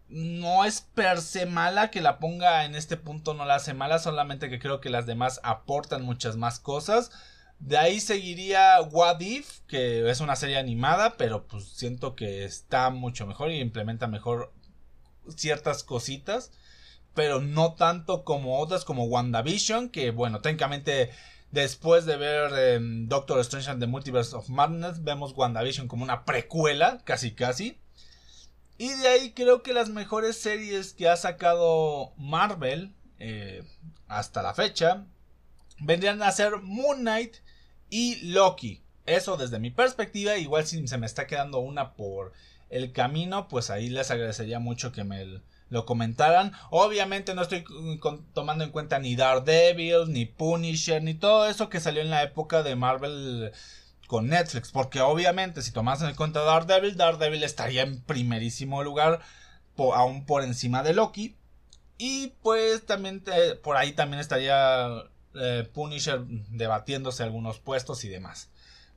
No 0.08 0.65
es 0.65 0.82
per 0.82 1.19
se 1.19 1.47
mala 1.47 1.89
que 1.89 2.01
la 2.01 2.19
ponga 2.19 2.65
en 2.65 2.75
este 2.75 2.95
punto, 2.95 3.34
no 3.34 3.45
la 3.45 3.56
hace 3.56 3.73
mala, 3.73 3.97
solamente 3.97 4.49
que 4.49 4.60
creo 4.60 4.80
que 4.80 4.91
las 4.91 5.08
demás 5.08 5.39
aportan 5.43 6.04
muchas 6.04 6.36
más 6.38 6.60
cosas. 6.60 7.10
De 7.60 7.78
ahí 7.78 8.00
seguiría 8.00 8.82
What 8.82 9.22
If, 9.22 9.60
que 9.68 10.10
es 10.10 10.20
una 10.20 10.36
serie 10.36 10.58
animada, 10.58 11.18
pero 11.18 11.48
pues 11.48 11.65
siento 11.70 12.15
que 12.15 12.44
está 12.44 12.89
mucho 12.89 13.26
mejor 13.26 13.52
y 13.52 13.60
implementa 13.60 14.08
mejor 14.08 14.54
ciertas 15.36 15.84
cositas, 15.84 16.52
pero 17.13 17.41
no 17.41 17.74
tanto 17.74 18.24
como 18.24 18.60
otras 18.60 18.86
como 18.86 19.06
WandaVision, 19.06 19.89
que 19.89 20.12
bueno, 20.12 20.41
técnicamente 20.41 21.12
después 21.52 22.06
de 22.06 22.18
ver 22.18 22.52
em, 22.76 23.08
Doctor 23.08 23.39
Strange 23.39 23.72
and 23.72 23.80
the 23.80 23.88
Multiverse 23.88 24.36
of 24.36 24.50
Madness, 24.50 25.04
vemos 25.04 25.34
WandaVision 25.36 25.88
como 25.88 26.04
una 26.04 26.26
precuela, 26.26 27.02
casi 27.06 27.32
casi. 27.32 27.80
Y 28.78 28.89
de 28.89 29.08
ahí 29.08 29.32
creo 29.32 29.63
que 29.63 29.74
las 29.74 29.89
mejores 29.89 30.38
series 30.38 30.94
que 30.94 31.08
ha 31.08 31.15
sacado 31.15 32.12
Marvel 32.18 32.94
eh, 33.20 33.63
hasta 34.08 34.41
la 34.44 34.54
fecha 34.54 35.06
vendrían 35.80 36.22
a 36.22 36.32
ser 36.32 36.58
Moon 36.58 37.00
Knight 37.00 37.38
y 37.89 38.32
Loki. 38.32 38.82
Eso 39.06 39.38
desde 39.38 39.60
mi 39.60 39.69
perspectiva, 39.69 40.38
igual 40.38 40.65
si 40.65 40.88
se 40.88 40.98
me 40.98 41.06
está 41.06 41.28
quedando 41.28 41.60
una 41.60 41.93
por 41.93 42.34
el 42.69 42.91
camino, 42.91 43.48
pues 43.48 43.69
ahí 43.69 43.89
les 43.89 44.10
agradecería 44.10 44.60
mucho 44.60 44.91
que 44.91 45.04
me 45.04 45.41
lo 45.69 45.86
comentaran. 45.86 46.54
Obviamente 46.71 47.36
no 47.36 47.43
estoy 47.43 47.63
tomando 48.34 48.63
en 48.63 48.71
cuenta 48.71 49.00
ni 49.00 49.15
Daredevil, 49.15 50.12
ni 50.12 50.26
Punisher, 50.26 51.04
ni 51.04 51.13
todo 51.13 51.48
eso 51.48 51.69
que 51.69 51.80
salió 51.80 52.02
en 52.02 52.10
la 52.10 52.24
época 52.24 52.63
de 52.63 52.76
Marvel 52.76 53.52
con 54.08 54.28
Netflix. 54.28 54.71
Porque 54.71 55.02
obviamente 55.02 55.62
si 55.62 55.71
tomas 55.71 56.02
en 56.02 56.15
cuenta 56.15 56.41
Daredevil, 56.41 56.98
Daredevil 56.98 57.43
estaría 57.43 57.84
en 57.84 58.02
primerísimo 58.02 58.84
lugar, 58.84 59.21
aún 59.78 60.26
por 60.26 60.43
encima 60.43 60.82
de 60.82 60.93
Loki. 60.93 61.36
Y 61.98 62.34
pues 62.41 62.86
también 62.86 63.24
por 63.63 63.78
ahí 63.78 63.93
también 63.93 64.19
estaría 64.19 64.89
eh, 65.36 65.69
Punisher 65.74 66.21
debatiéndose 66.26 67.24
algunos 67.24 67.60
puestos 67.60 68.04
y 68.04 68.10
demás. 68.10 68.50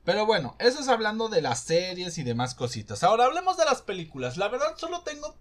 Pero 0.03 0.25
bueno, 0.25 0.55
eso 0.59 0.79
es 0.79 0.87
hablando 0.87 1.29
de 1.29 1.41
las 1.41 1.61
series 1.61 2.17
y 2.17 2.23
demás 2.23 2.55
cositas. 2.55 3.03
Ahora 3.03 3.25
hablemos 3.25 3.57
de 3.57 3.65
las 3.65 3.81
películas. 3.81 4.37
La 4.37 4.47
verdad 4.47 4.75
solo 4.77 5.01
tengo... 5.01 5.35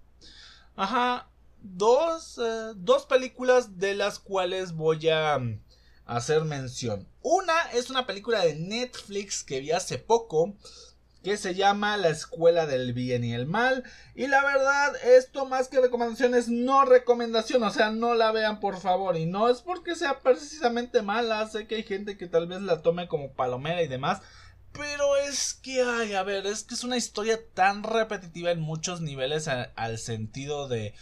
Ajá. 0.76 1.28
Dos, 1.60 2.38
eh, 2.38 2.72
dos 2.76 3.06
películas 3.06 3.78
de 3.78 3.94
las 3.94 4.18
cuales 4.18 4.72
voy 4.72 5.08
a 5.08 5.38
mm, 5.38 5.60
hacer 6.06 6.44
mención. 6.44 7.08
Una 7.22 7.70
es 7.72 7.90
una 7.90 8.06
película 8.06 8.40
de 8.40 8.54
Netflix 8.54 9.42
que 9.42 9.60
vi 9.60 9.72
hace 9.72 9.98
poco 9.98 10.54
que 11.28 11.36
se 11.36 11.54
llama 11.54 11.98
La 11.98 12.08
Escuela 12.08 12.64
del 12.64 12.94
Bien 12.94 13.22
y 13.22 13.34
el 13.34 13.44
Mal. 13.44 13.84
Y 14.14 14.28
la 14.28 14.42
verdad, 14.42 14.96
esto 15.04 15.44
más 15.44 15.68
que 15.68 15.78
recomendación 15.78 16.34
es 16.34 16.48
no 16.48 16.86
recomendación, 16.86 17.62
o 17.64 17.70
sea, 17.70 17.90
no 17.90 18.14
la 18.14 18.32
vean 18.32 18.60
por 18.60 18.80
favor. 18.80 19.14
Y 19.18 19.26
no 19.26 19.50
es 19.50 19.60
porque 19.60 19.94
sea 19.94 20.20
precisamente 20.20 21.02
mala, 21.02 21.46
sé 21.46 21.66
que 21.66 21.74
hay 21.74 21.82
gente 21.82 22.16
que 22.16 22.28
tal 22.28 22.46
vez 22.46 22.62
la 22.62 22.80
tome 22.80 23.08
como 23.08 23.34
palomera 23.34 23.82
y 23.82 23.88
demás. 23.88 24.22
Pero 24.72 25.16
es 25.18 25.52
que, 25.52 25.82
ay, 25.82 26.14
a 26.14 26.22
ver, 26.22 26.46
es 26.46 26.64
que 26.64 26.72
es 26.72 26.82
una 26.82 26.96
historia 26.96 27.38
tan 27.52 27.82
repetitiva 27.82 28.50
en 28.50 28.60
muchos 28.60 29.02
niveles 29.02 29.48
al 29.48 29.98
sentido 29.98 30.66
de 30.66 30.94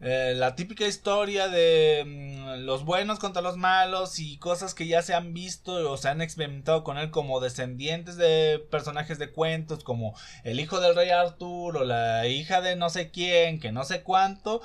eh, 0.00 0.34
la 0.36 0.54
típica 0.54 0.86
historia 0.86 1.48
de 1.48 2.04
mm, 2.06 2.64
los 2.64 2.84
buenos 2.84 3.18
contra 3.18 3.42
los 3.42 3.56
malos 3.56 4.20
y 4.20 4.38
cosas 4.38 4.72
que 4.72 4.86
ya 4.86 5.02
se 5.02 5.12
han 5.12 5.34
visto 5.34 5.90
o 5.90 5.96
se 5.96 6.08
han 6.08 6.20
experimentado 6.20 6.84
con 6.84 6.98
él 6.98 7.10
como 7.10 7.40
descendientes 7.40 8.16
de 8.16 8.64
personajes 8.70 9.18
de 9.18 9.32
cuentos 9.32 9.82
como 9.82 10.14
el 10.44 10.60
hijo 10.60 10.78
del 10.78 10.94
rey 10.94 11.10
Arthur 11.10 11.78
o 11.78 11.84
la 11.84 12.28
hija 12.28 12.60
de 12.60 12.76
no 12.76 12.90
sé 12.90 13.10
quién 13.10 13.58
que 13.58 13.72
no 13.72 13.82
sé 13.84 14.02
cuánto 14.02 14.62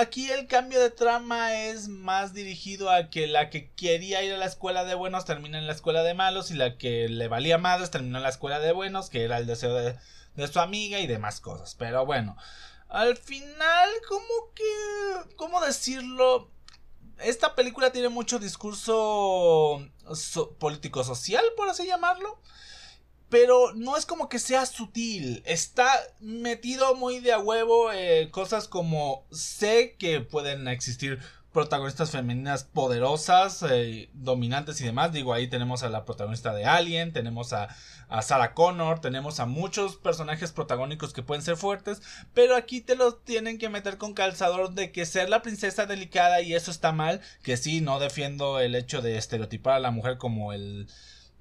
aquí 0.00 0.28
el 0.30 0.48
cambio 0.48 0.80
de 0.80 0.90
trama 0.90 1.54
es 1.54 1.86
más 1.86 2.34
dirigido 2.34 2.90
a 2.90 3.08
que 3.08 3.28
la 3.28 3.50
que 3.50 3.70
quería 3.74 4.24
ir 4.24 4.32
a 4.32 4.38
la 4.38 4.46
escuela 4.46 4.84
de 4.84 4.96
buenos 4.96 5.24
termina 5.24 5.58
en 5.58 5.68
la 5.68 5.74
escuela 5.74 6.02
de 6.02 6.14
malos 6.14 6.50
y 6.50 6.54
la 6.54 6.76
que 6.76 7.08
le 7.08 7.28
valía 7.28 7.56
madres 7.56 7.92
terminó 7.92 8.16
en 8.16 8.24
la 8.24 8.30
escuela 8.30 8.58
de 8.58 8.72
buenos 8.72 9.10
que 9.10 9.22
era 9.22 9.38
el 9.38 9.46
deseo 9.46 9.74
de, 9.74 9.96
de 10.34 10.48
su 10.48 10.58
amiga 10.58 10.98
y 10.98 11.06
demás 11.06 11.40
cosas. 11.40 11.76
Pero 11.78 12.04
bueno 12.04 12.36
al 12.92 13.16
final, 13.16 13.88
como 14.06 14.52
que... 14.54 15.34
¿Cómo 15.36 15.62
decirlo? 15.62 16.50
Esta 17.18 17.54
película 17.54 17.90
tiene 17.90 18.10
mucho 18.10 18.38
discurso 18.38 19.88
político-social, 20.58 21.42
por 21.56 21.70
así 21.70 21.86
llamarlo. 21.86 22.38
Pero 23.30 23.72
no 23.72 23.96
es 23.96 24.04
como 24.04 24.28
que 24.28 24.38
sea 24.38 24.66
sutil. 24.66 25.42
Está 25.46 25.90
metido 26.20 26.94
muy 26.94 27.20
de 27.20 27.32
a 27.32 27.38
huevo 27.38 27.90
eh, 27.92 28.30
cosas 28.30 28.68
como 28.68 29.26
sé 29.30 29.96
que 29.98 30.20
pueden 30.20 30.68
existir 30.68 31.18
protagonistas 31.52 32.10
femeninas 32.10 32.64
poderosas, 32.64 33.62
eh, 33.68 34.08
dominantes 34.14 34.80
y 34.80 34.84
demás. 34.84 35.12
Digo, 35.12 35.32
ahí 35.32 35.48
tenemos 35.48 35.82
a 35.82 35.90
la 35.90 36.04
protagonista 36.04 36.52
de 36.54 36.64
Alien, 36.64 37.12
tenemos 37.12 37.52
a, 37.52 37.68
a 38.08 38.22
Sarah 38.22 38.54
Connor, 38.54 39.00
tenemos 39.00 39.40
a 39.40 39.46
muchos 39.46 39.96
personajes 39.96 40.52
protagónicos 40.52 41.12
que 41.12 41.22
pueden 41.22 41.42
ser 41.42 41.56
fuertes, 41.56 42.02
pero 42.34 42.56
aquí 42.56 42.80
te 42.80 42.96
los 42.96 43.22
tienen 43.24 43.58
que 43.58 43.68
meter 43.68 43.98
con 43.98 44.14
calzador 44.14 44.72
de 44.72 44.92
que 44.92 45.06
ser 45.06 45.28
la 45.28 45.42
princesa 45.42 45.86
delicada 45.86 46.40
y 46.40 46.54
eso 46.54 46.70
está 46.70 46.92
mal, 46.92 47.20
que 47.42 47.56
sí, 47.56 47.80
no 47.80 47.98
defiendo 47.98 48.58
el 48.58 48.74
hecho 48.74 49.02
de 49.02 49.18
estereotipar 49.18 49.74
a 49.74 49.80
la 49.80 49.90
mujer 49.90 50.18
como 50.18 50.52
el 50.52 50.88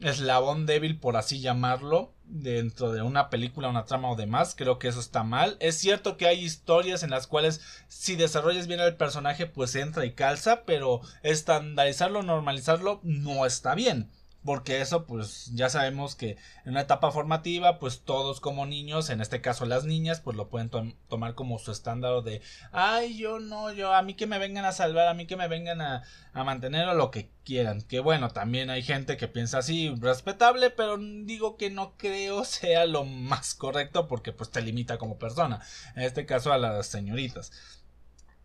eslabón 0.02 0.66
débil, 0.66 1.00
por 1.00 1.18
así 1.18 1.40
llamarlo, 1.40 2.14
dentro 2.26 2.92
de 2.92 3.02
una 3.02 3.30
película, 3.30 3.70
una 3.70 3.86
trama 3.86 4.10
o 4.10 4.16
demás. 4.16 4.56
Creo 4.56 4.80
que 4.80 4.88
eso 4.88 5.00
está 5.00 5.24
mal. 5.24 5.58
Es 5.60 5.78
cierto 5.78 6.18
que 6.18 6.28
hay 6.28 6.44
historias 6.44 7.04
en 7.04 7.10
las 7.10 7.28
cuales 7.28 7.62
si 7.88 8.16
desarrollas 8.16 8.68
bien 8.68 8.80
el 8.80 8.96
personaje, 8.96 9.46
pues 9.46 9.76
entra 9.76 10.06
y 10.06 10.14
calza, 10.14 10.64
pero 10.66 11.02
estandarizarlo, 11.24 12.24
normalizarlo, 12.24 13.00
no 13.04 13.46
está 13.46 13.76
bien 13.76 14.10
porque 14.44 14.82
eso 14.82 15.06
pues 15.06 15.52
ya 15.54 15.70
sabemos 15.70 16.16
que 16.16 16.38
en 16.66 16.72
una 16.72 16.82
etapa 16.82 17.12
formativa 17.12 17.80
pues 17.80 18.02
todos 18.02 18.40
como 18.42 18.66
niños 18.66 19.10
en 19.10 19.22
este 19.22 19.42
caso 19.42 19.66
las 19.66 19.86
niñas 19.86 20.20
pues 20.20 20.36
lo 20.36 20.50
pueden 20.50 20.70
tomar 21.08 21.36
como 21.36 21.60
su 21.60 21.72
estándar 21.72 22.24
de 22.24 22.42
ay 22.72 23.18
yo 23.18 23.40
no 23.40 23.72
yo 23.72 23.94
a 23.94 24.02
mí 24.02 24.16
que 24.16 24.28
me 24.28 24.40
vengan 24.40 24.66
a 24.66 24.72
salvar 24.72 25.08
a 25.08 25.14
mí 25.14 25.28
que 25.28 25.38
me 25.38 25.48
vengan 25.48 25.82
a, 25.82 26.04
a 26.34 26.44
mantener 26.44 26.88
o 26.88 26.96
lo 26.96 27.12
que 27.12 27.30
quieran 27.44 27.82
que 27.82 28.00
bueno 28.00 28.30
también 28.30 28.70
hay 28.70 28.82
gente 28.82 29.18
que 29.18 29.28
piensa 29.28 29.60
así 29.60 29.94
respetable 30.00 30.70
pero 30.72 30.98
digo 30.98 31.56
que 31.58 31.70
no 31.70 31.96
creo 31.98 32.44
sea 32.46 32.86
lo 32.86 33.06
más 33.06 33.54
correcto 33.54 34.08
porque 34.08 34.32
pues 34.32 34.50
te 34.50 34.62
limita 34.62 34.98
como 34.98 35.20
persona 35.20 35.62
en 35.96 36.04
este 36.04 36.26
caso 36.26 36.52
a 36.52 36.58
las 36.58 36.88
señoritas. 36.88 37.52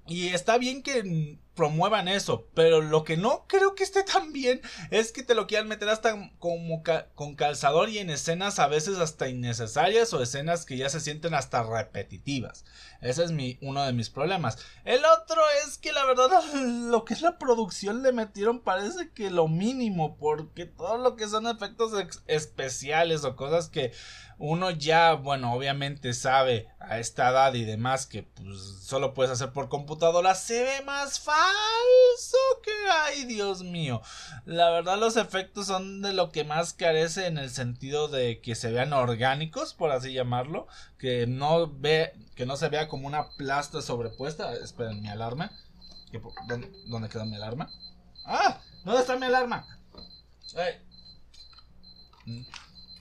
Y 0.06 0.28
está 0.28 0.58
bien 0.58 0.82
que 0.82 1.38
promuevan 1.56 2.06
eso, 2.06 2.46
pero 2.54 2.82
lo 2.82 3.02
que 3.02 3.16
no 3.16 3.46
creo 3.48 3.74
que 3.74 3.82
esté 3.82 4.04
tan 4.04 4.32
bien 4.32 4.60
es 4.90 5.10
que 5.10 5.22
te 5.22 5.34
lo 5.34 5.46
quieran 5.46 5.66
meter 5.66 5.88
hasta 5.88 6.30
como 6.38 6.82
con 7.14 7.34
calzador 7.34 7.88
y 7.88 7.98
en 7.98 8.10
escenas 8.10 8.58
a 8.58 8.68
veces 8.68 8.98
hasta 8.98 9.28
innecesarias 9.28 10.12
o 10.12 10.22
escenas 10.22 10.66
que 10.66 10.76
ya 10.76 10.88
se 10.88 11.00
sienten 11.00 11.34
hasta 11.34 11.62
repetitivas. 11.62 12.64
Ese 13.00 13.24
es 13.24 13.32
mi, 13.32 13.58
uno 13.62 13.84
de 13.84 13.92
mis 13.92 14.10
problemas. 14.10 14.58
El 14.84 15.04
otro 15.04 15.40
es 15.66 15.78
que 15.78 15.92
la 15.92 16.04
verdad 16.04 16.28
lo 16.54 17.04
que 17.04 17.14
es 17.14 17.22
la 17.22 17.38
producción 17.38 18.02
le 18.02 18.12
metieron 18.12 18.60
parece 18.60 19.10
que 19.10 19.30
lo 19.30 19.48
mínimo, 19.48 20.16
porque 20.18 20.66
todo 20.66 20.98
lo 20.98 21.16
que 21.16 21.26
son 21.26 21.46
efectos 21.46 21.92
especiales 22.26 23.24
o 23.24 23.34
cosas 23.34 23.68
que 23.68 23.92
uno 24.38 24.70
ya, 24.70 25.14
bueno, 25.14 25.54
obviamente 25.54 26.12
sabe 26.12 26.68
a 26.78 26.98
esta 26.98 27.30
edad 27.30 27.54
y 27.54 27.64
demás 27.64 28.06
que 28.06 28.22
pues 28.22 28.58
solo 28.82 29.14
puedes 29.14 29.32
hacer 29.32 29.52
por 29.52 29.70
computadora, 29.70 30.34
se 30.34 30.62
ve 30.62 30.82
más 30.84 31.18
falso 31.18 31.45
que 32.62 32.72
ay, 32.90 33.24
Dios 33.24 33.62
mío. 33.62 34.02
La 34.44 34.70
verdad 34.70 34.98
los 34.98 35.16
efectos 35.16 35.66
son 35.66 36.02
de 36.02 36.12
lo 36.12 36.30
que 36.30 36.44
más 36.44 36.72
carece 36.72 37.26
en 37.26 37.38
el 37.38 37.50
sentido 37.50 38.08
de 38.08 38.40
que 38.40 38.54
se 38.54 38.70
vean 38.70 38.92
orgánicos, 38.92 39.74
por 39.74 39.90
así 39.90 40.12
llamarlo, 40.12 40.66
que 40.98 41.26
no 41.26 41.68
ve 41.68 42.12
que 42.34 42.46
no 42.46 42.56
se 42.56 42.68
vea 42.68 42.88
como 42.88 43.06
una 43.06 43.30
plasta 43.36 43.82
sobrepuesta. 43.82 44.54
Esperen, 44.54 45.00
mi 45.00 45.08
alarma. 45.08 45.50
¿Dónde, 46.46 47.08
quedó 47.08 47.26
mi 47.26 47.36
alarma? 47.36 47.70
¡Ah! 48.24 48.60
¿Dónde 48.84 49.00
está 49.00 49.16
mi 49.16 49.26
alarma? 49.26 49.66
Mm, 52.26 52.42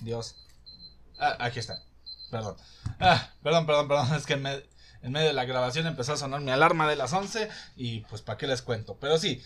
Dios. 0.02 0.36
Ah, 1.20 1.38
aquí 1.40 1.60
está. 1.60 1.82
Perdón. 2.32 2.58
Ah, 3.00 3.30
perdón, 3.42 3.66
perdón, 3.66 3.88
perdón. 3.88 4.14
Es 4.16 4.26
que 4.26 4.36
en, 5.06 5.12
medio 5.12 5.28
de 5.28 5.34
la 5.34 5.46
grabación 5.46 5.88
empezó 5.88 6.14
a 6.14 6.18
sonar 6.18 6.42
mi 6.42 6.52
alarma 6.52 6.90
de 6.90 6.96
las 6.96 7.14
11 7.14 7.50
y 7.76 8.02
pues 8.02 8.22
para 8.22 8.38
qué 8.38 8.48
les 8.48 8.62
cuento. 8.62 8.98
Pero 9.00 9.18
sí. 9.18 9.42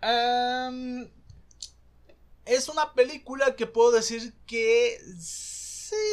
Em, 0.00 1.08
es 2.44 2.68
una 2.68 2.94
película 2.94 3.54
que 3.56 3.66
puedo 3.66 3.90
decir 3.92 4.34
que 4.46 4.98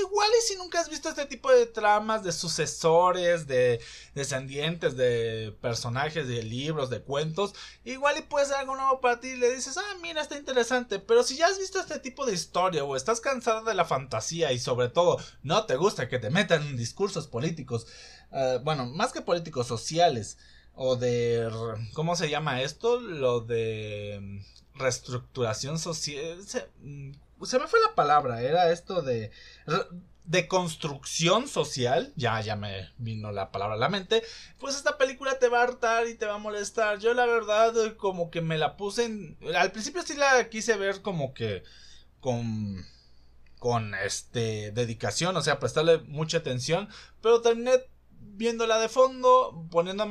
igual 0.02 0.30
y 0.38 0.48
si 0.48 0.56
nunca 0.56 0.80
has 0.80 0.90
visto 0.90 1.10
este 1.10 1.26
tipo 1.26 1.52
de 1.52 1.66
tramas 1.66 2.24
de 2.24 2.32
sucesores, 2.32 3.48
de 3.48 3.80
descendientes, 4.16 4.96
de 4.96 5.56
personajes, 5.62 6.28
de 6.28 6.44
libros, 6.44 6.90
de 6.90 7.02
cuentos, 7.02 7.54
igual 7.86 8.18
y 8.18 8.22
puede 8.22 8.46
ser 8.46 8.56
algo 8.58 8.76
nuevo 8.76 9.02
para 9.02 9.20
ti 9.20 9.30
y 9.30 9.36
le 9.38 9.54
dices, 9.54 9.78
ah, 9.78 9.98
mira, 10.02 10.22
está 10.22 10.38
interesante, 10.38 11.00
pero 11.00 11.24
si 11.24 11.38
ya 11.38 11.48
has 11.48 11.60
visto 11.60 11.80
este 11.80 12.00
tipo 12.00 12.26
de 12.26 12.34
historia 12.34 12.84
o 12.84 12.96
estás 12.96 13.22
cansado 13.22 13.64
de 13.64 13.74
la 13.74 13.86
fantasía 13.86 14.52
y 14.52 14.60
sobre 14.60 14.90
todo 14.90 15.18
no 15.44 15.66
te 15.66 15.76
gusta 15.76 16.08
que 16.10 16.20
te 16.20 16.30
metan 16.30 16.62
en 16.62 16.78
discursos 16.78 17.28
políticos, 17.28 17.88
eh, 18.32 18.60
bueno, 18.64 18.86
más 18.86 19.14
que 19.14 19.22
políticos 19.22 19.68
sociales, 19.68 20.38
o 20.78 20.96
de 20.96 21.50
¿cómo 21.94 22.16
se 22.16 22.30
llama 22.30 22.62
esto? 22.62 23.00
Lo 23.00 23.42
de 23.42 24.20
mm, 24.22 24.78
reestructuración 24.78 25.80
social 25.80 26.38
se 27.44 27.60
me 27.60 27.68
fue 27.68 27.80
la 27.82 27.96
palabra, 27.96 28.42
era 28.42 28.72
esto 28.72 29.02
de 29.02 29.32
de 30.28 30.48
construcción 30.50 31.48
social, 31.48 32.12
ya 32.18 32.42
ya 32.42 32.58
me 32.58 32.90
vino 32.98 33.32
la 33.32 33.50
palabra 33.52 33.76
a 33.76 33.80
la 33.80 33.88
mente, 33.90 34.22
pues 34.60 34.76
esta 34.76 34.98
película 34.98 35.40
te 35.40 35.48
va 35.48 35.62
a 35.62 35.64
hartar 35.64 36.08
y 36.08 36.16
te 36.16 36.26
va 36.26 36.36
a 36.36 36.40
molestar. 36.40 37.00
Yo 37.00 37.14
la 37.14 37.26
verdad 37.26 37.96
como 37.96 38.30
que 38.30 38.42
me 38.42 38.58
la 38.58 38.76
puse 38.76 39.06
en 39.06 39.38
al 39.56 39.72
principio 39.72 40.02
sí 40.02 40.16
la 40.16 40.50
quise 40.50 40.76
ver 40.76 41.02
como 41.02 41.34
que 41.34 41.64
con 42.20 42.86
con 43.58 43.96
este 43.96 44.72
dedicación, 44.72 45.36
o 45.38 45.42
sea, 45.42 45.60
prestarle 45.60 46.00
mucha 46.00 46.40
atención, 46.40 46.90
pero 47.22 47.42
terminé 47.42 47.72
viéndola 48.20 48.80
de 48.80 48.90
fondo, 48.90 49.66
poniendo 49.72 50.06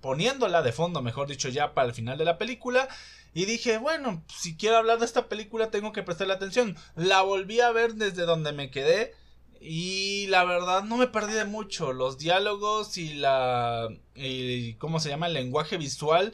poniéndola 0.00 0.62
de 0.62 0.72
fondo, 0.72 1.02
mejor 1.02 1.26
dicho, 1.26 1.48
ya 1.48 1.74
para 1.74 1.88
el 1.88 1.94
final 1.94 2.16
de 2.16 2.24
la 2.24 2.38
película 2.38 2.88
y 3.34 3.44
dije, 3.44 3.78
bueno, 3.78 4.24
si 4.28 4.56
quiero 4.56 4.76
hablar 4.76 4.98
de 4.98 5.04
esta 5.04 5.28
película 5.28 5.70
tengo 5.70 5.92
que 5.92 6.02
prestarle 6.02 6.34
atención. 6.34 6.76
La 6.96 7.22
volví 7.22 7.60
a 7.60 7.70
ver 7.70 7.94
desde 7.94 8.22
donde 8.22 8.52
me 8.52 8.70
quedé. 8.70 9.14
Y 9.60 10.26
la 10.28 10.44
verdad 10.44 10.84
no 10.84 10.96
me 10.96 11.08
perdí 11.08 11.32
de 11.32 11.44
mucho. 11.44 11.92
Los 11.92 12.18
diálogos 12.18 12.96
y 12.96 13.14
la... 13.14 13.88
Y, 14.14 14.74
¿Cómo 14.74 15.00
se 15.00 15.08
llama? 15.08 15.26
El 15.26 15.34
lenguaje 15.34 15.76
visual. 15.76 16.32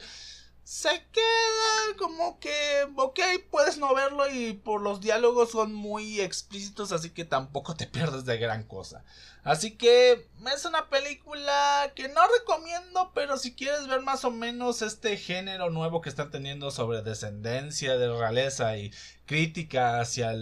Se 0.65 0.89
queda 1.11 1.95
como 1.95 2.39
que... 2.39 2.87
Ok, 2.95 3.19
puedes 3.51 3.77
no 3.77 3.93
verlo 3.93 4.27
y 4.27 4.53
por 4.53 4.81
los 4.81 4.99
diálogos 4.99 5.51
son 5.51 5.75
muy 5.75 6.21
explícitos. 6.21 6.91
Así 6.91 7.11
que 7.11 7.23
tampoco 7.23 7.75
te 7.75 7.85
pierdes 7.87 8.25
de 8.25 8.39
gran 8.39 8.63
cosa. 8.63 9.05
Así 9.43 9.77
que 9.77 10.27
es 10.51 10.65
una 10.65 10.89
película 10.89 11.93
que 11.95 12.09
no 12.09 12.21
recomiendo, 12.39 13.11
pero 13.13 13.37
si 13.37 13.53
quieres 13.53 13.87
ver 13.87 14.01
más 14.01 14.25
o 14.25 14.31
menos 14.31 14.81
este 14.81 15.17
género 15.17 15.69
nuevo 15.69 16.01
que 16.01 16.09
están 16.09 16.31
teniendo 16.31 16.71
sobre 16.71 17.03
descendencia 17.03 17.95
de 17.95 18.11
realeza 18.11 18.75
y 18.75 18.91
crítica 19.27 19.99
hacia 19.99 20.33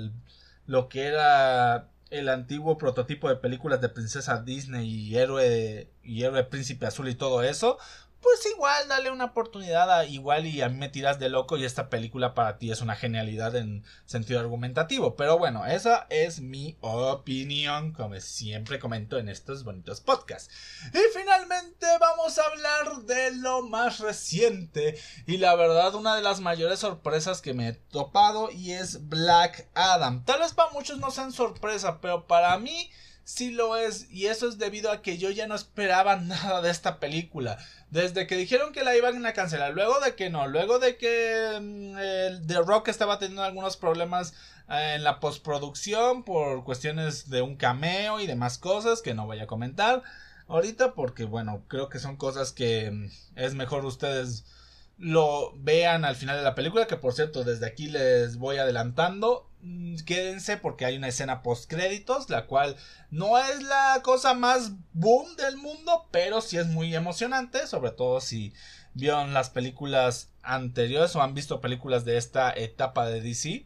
lo 0.68 0.88
que 0.88 1.04
era 1.04 1.90
el 2.14 2.30
antiguo 2.30 2.78
prototipo 2.78 3.28
de 3.28 3.38
películas 3.38 3.82
de 3.82 3.90
princesa 3.90 4.42
Disney 4.42 4.88
y 4.88 5.18
héroe 5.18 5.90
y 6.04 6.24
héroe 6.24 6.44
príncipe 6.44 6.86
azul 6.86 7.10
y 7.10 7.16
todo 7.16 7.42
eso, 7.42 7.80
pues 8.24 8.46
igual 8.46 8.88
dale 8.88 9.12
una 9.12 9.26
oportunidad 9.26 9.92
a 9.92 10.06
igual 10.06 10.48
y 10.48 10.62
a 10.62 10.70
mí 10.70 10.78
me 10.78 10.90
tiras 10.90 11.20
de 11.20 11.30
loco 11.30 11.58
y 11.58 11.66
esta 11.66 11.90
película 11.90 12.34
para 12.34 12.58
ti 12.58 12.72
es 12.72 12.82
una 12.82 12.96
genialidad 12.96 13.56
en 13.56 13.84
sentido 14.06 14.40
argumentativo. 14.40 15.16
Pero 15.18 15.38
bueno, 15.38 15.66
esa 15.66 16.08
es 16.10 16.40
mi 16.40 16.78
opinión, 16.80 17.92
como 17.92 18.20
siempre 18.22 18.80
comento 18.80 19.18
en 19.18 19.28
estos 19.28 19.66
bonitos 19.66 20.00
podcasts. 20.00 20.50
Y 20.94 21.18
finalmente 21.18 21.86
vamos 22.00 22.40
a 22.40 22.46
hablar 22.46 23.04
de 23.04 23.36
lo 23.36 23.62
más 23.64 24.00
reciente 24.00 24.98
y 25.28 25.38
la 25.38 25.56
verdad 25.56 25.94
una 25.96 26.16
de 26.16 26.22
las 26.22 26.40
mayores 26.40 26.80
sorpresas 26.80 27.42
que 27.42 27.54
me 27.54 27.68
he 27.68 27.74
topado 27.74 28.50
y 28.50 28.72
es 28.72 29.10
Black 29.10 29.68
Adam. 29.74 30.24
Tal 30.24 30.40
vez 30.40 30.54
para 30.54 30.72
muchos 30.72 30.98
no 30.98 31.12
sean 31.12 31.34
sorpresa, 31.34 32.00
pero 32.00 32.26
para 32.26 32.58
mí 32.58 32.90
sí 33.24 33.52
lo 33.52 33.76
es. 33.78 34.10
Y 34.12 34.28
eso 34.28 34.48
es 34.48 34.58
debido 34.58 34.92
a 34.92 35.02
que 35.02 35.18
yo 35.18 35.30
ya 35.30 35.48
no 35.48 35.56
esperaba 35.56 36.16
nada 36.18 36.62
de 36.62 36.70
esta 36.70 37.00
película. 37.00 37.58
Desde 37.90 38.28
que 38.28 38.36
dijeron 38.36 38.74
que 38.74 38.84
la 38.84 38.96
iban 38.96 39.26
a 39.26 39.34
cancelar, 39.34 39.74
luego 39.74 40.00
de 40.00 40.16
que 40.16 40.30
no, 40.30 40.48
luego 40.48 40.80
de 40.80 40.98
que 40.98 41.60
mm, 41.62 42.48
The 42.48 42.62
Rock 42.62 42.88
estaba 42.88 43.20
teniendo 43.20 43.44
algunos 43.44 43.78
problemas 43.78 44.34
eh, 44.70 44.94
en 44.96 45.04
la 45.04 45.20
postproducción 45.20 46.24
por 46.24 46.64
cuestiones 46.64 47.30
de 47.30 47.42
un 47.42 47.56
cameo 47.56 48.20
y 48.20 48.28
demás 48.28 48.58
cosas 48.58 49.02
que 49.02 49.14
no 49.14 49.26
voy 49.26 49.40
a 49.40 49.48
comentar 49.48 50.04
ahorita 50.48 50.94
porque 50.94 51.26
bueno, 51.26 51.64
creo 51.68 51.90
que 51.90 52.00
son 52.00 52.18
cosas 52.18 52.52
que 52.52 52.92
mm, 52.92 53.10
es 53.36 53.56
mejor 53.56 53.86
ustedes 53.86 54.46
lo 54.98 55.54
vean 55.58 56.06
al 56.06 56.16
final 56.16 56.38
de 56.38 56.44
la 56.44 56.56
película, 56.56 56.88
que 56.88 56.98
por 56.98 57.14
cierto 57.14 57.44
desde 57.44 57.66
aquí 57.66 57.88
les 57.88 58.38
voy 58.38 58.58
adelantando, 58.58 59.50
quédense 60.06 60.58
porque 60.58 60.86
hay 60.86 60.98
una 60.98 61.08
escena 61.08 61.42
post 61.42 61.70
créditos, 61.70 62.30
la 62.30 62.48
cual 62.48 62.76
no 63.12 63.38
es 63.38 63.64
la 63.64 64.02
cosa 64.04 64.34
más 64.34 64.72
boom 64.94 65.36
del 65.36 65.58
mundo, 65.58 66.08
pero 66.12 66.42
sí 66.42 66.58
es 66.58 66.68
muy 66.68 66.96
emocionante, 66.96 67.68
sobre 67.68 67.92
todo 67.92 68.22
si 68.22 68.54
vieron 68.94 69.34
las 69.34 69.50
películas 69.50 70.30
anteriores 70.42 71.16
o 71.16 71.22
han 71.22 71.34
visto 71.34 71.62
películas 71.62 72.06
de 72.06 72.18
esta 72.18 72.52
etapa 72.52 73.08
de 73.08 73.22
DC. 73.22 73.66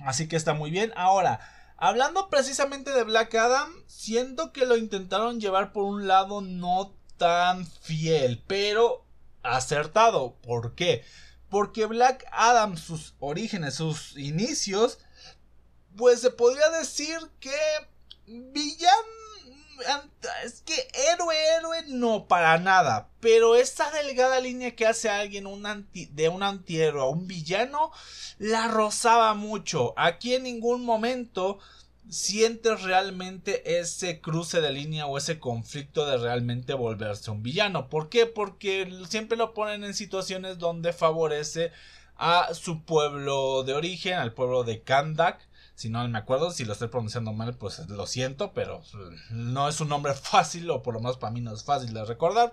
Así 0.00 0.28
que 0.28 0.36
está 0.36 0.54
muy 0.54 0.70
bien. 0.70 0.92
Ahora, 0.96 1.40
hablando 1.76 2.28
precisamente 2.30 2.90
de 2.90 3.04
Black 3.04 3.34
Adam, 3.34 3.70
siento 3.86 4.52
que 4.52 4.66
lo 4.66 4.76
intentaron 4.76 5.40
llevar 5.40 5.72
por 5.72 5.84
un 5.84 6.08
lado 6.08 6.40
no 6.40 6.94
tan 7.18 7.66
fiel, 7.66 8.42
pero 8.46 9.04
acertado. 9.42 10.36
¿Por 10.42 10.74
qué? 10.74 11.04
Porque 11.50 11.86
Black 11.86 12.24
Adam, 12.32 12.76
sus 12.76 13.14
orígenes, 13.18 13.74
sus 13.74 14.16
inicios, 14.16 14.98
pues 15.96 16.20
se 16.20 16.30
podría 16.30 16.70
decir 16.70 17.18
que 17.40 17.52
villano 18.26 19.20
es 20.44 20.62
que 20.62 20.88
héroe, 21.12 21.36
héroe, 21.56 21.82
no, 21.88 22.26
para 22.26 22.58
nada. 22.58 23.08
Pero 23.20 23.56
esa 23.56 23.90
delgada 23.90 24.40
línea 24.40 24.74
que 24.74 24.86
hace 24.86 25.08
alguien 25.08 25.44
de 25.44 26.28
un 26.28 26.42
antihéroe 26.42 27.02
a 27.02 27.06
un 27.06 27.26
villano, 27.26 27.90
la 28.38 28.68
rozaba 28.68 29.34
mucho. 29.34 29.94
Aquí 29.96 30.34
en 30.34 30.44
ningún 30.44 30.84
momento 30.84 31.58
sientes 32.10 32.82
realmente 32.82 33.78
ese 33.78 34.20
cruce 34.20 34.60
de 34.60 34.72
línea 34.72 35.06
o 35.06 35.16
ese 35.16 35.38
conflicto 35.38 36.06
de 36.06 36.18
realmente 36.18 36.74
volverse 36.74 37.30
un 37.30 37.42
villano. 37.42 37.88
¿Por 37.88 38.08
qué? 38.08 38.26
Porque 38.26 38.92
siempre 39.08 39.38
lo 39.38 39.54
ponen 39.54 39.84
en 39.84 39.94
situaciones 39.94 40.58
donde 40.58 40.92
favorece 40.92 41.72
a 42.16 42.52
su 42.52 42.84
pueblo 42.84 43.62
de 43.62 43.74
origen, 43.74 44.14
al 44.14 44.34
pueblo 44.34 44.64
de 44.64 44.82
Kandak. 44.82 45.48
Si 45.74 45.88
no 45.88 46.06
me 46.08 46.18
acuerdo, 46.18 46.50
si 46.50 46.64
lo 46.64 46.74
estoy 46.74 46.88
pronunciando 46.88 47.32
mal, 47.32 47.56
pues 47.56 47.88
lo 47.88 48.06
siento, 48.06 48.52
pero 48.52 48.82
no 49.30 49.68
es 49.68 49.80
un 49.80 49.88
nombre 49.88 50.14
fácil, 50.30 50.68
o 50.70 50.82
por 50.82 50.94
lo 50.94 51.00
menos 51.00 51.16
para 51.16 51.32
mí 51.32 51.40
no 51.40 51.54
es 51.54 51.64
fácil 51.64 51.94
de 51.94 52.04
recordar. 52.04 52.52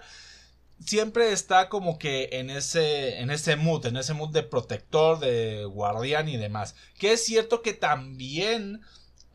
Siempre 0.80 1.32
está 1.32 1.70
como 1.70 1.98
que 1.98 2.30
en 2.34 2.52
ese, 2.52 3.20
en 3.20 3.32
ese 3.32 3.56
mood, 3.56 3.88
en 3.88 3.98
ese 3.98 4.14
mood 4.14 4.30
de 4.30 4.44
protector, 4.44 5.20
de 5.20 5.66
guardián 5.66 6.30
y 6.30 6.38
demás. 6.38 6.76
Que 7.00 7.14
es 7.14 7.26
cierto 7.26 7.64
que 7.64 7.74
también 7.74 8.82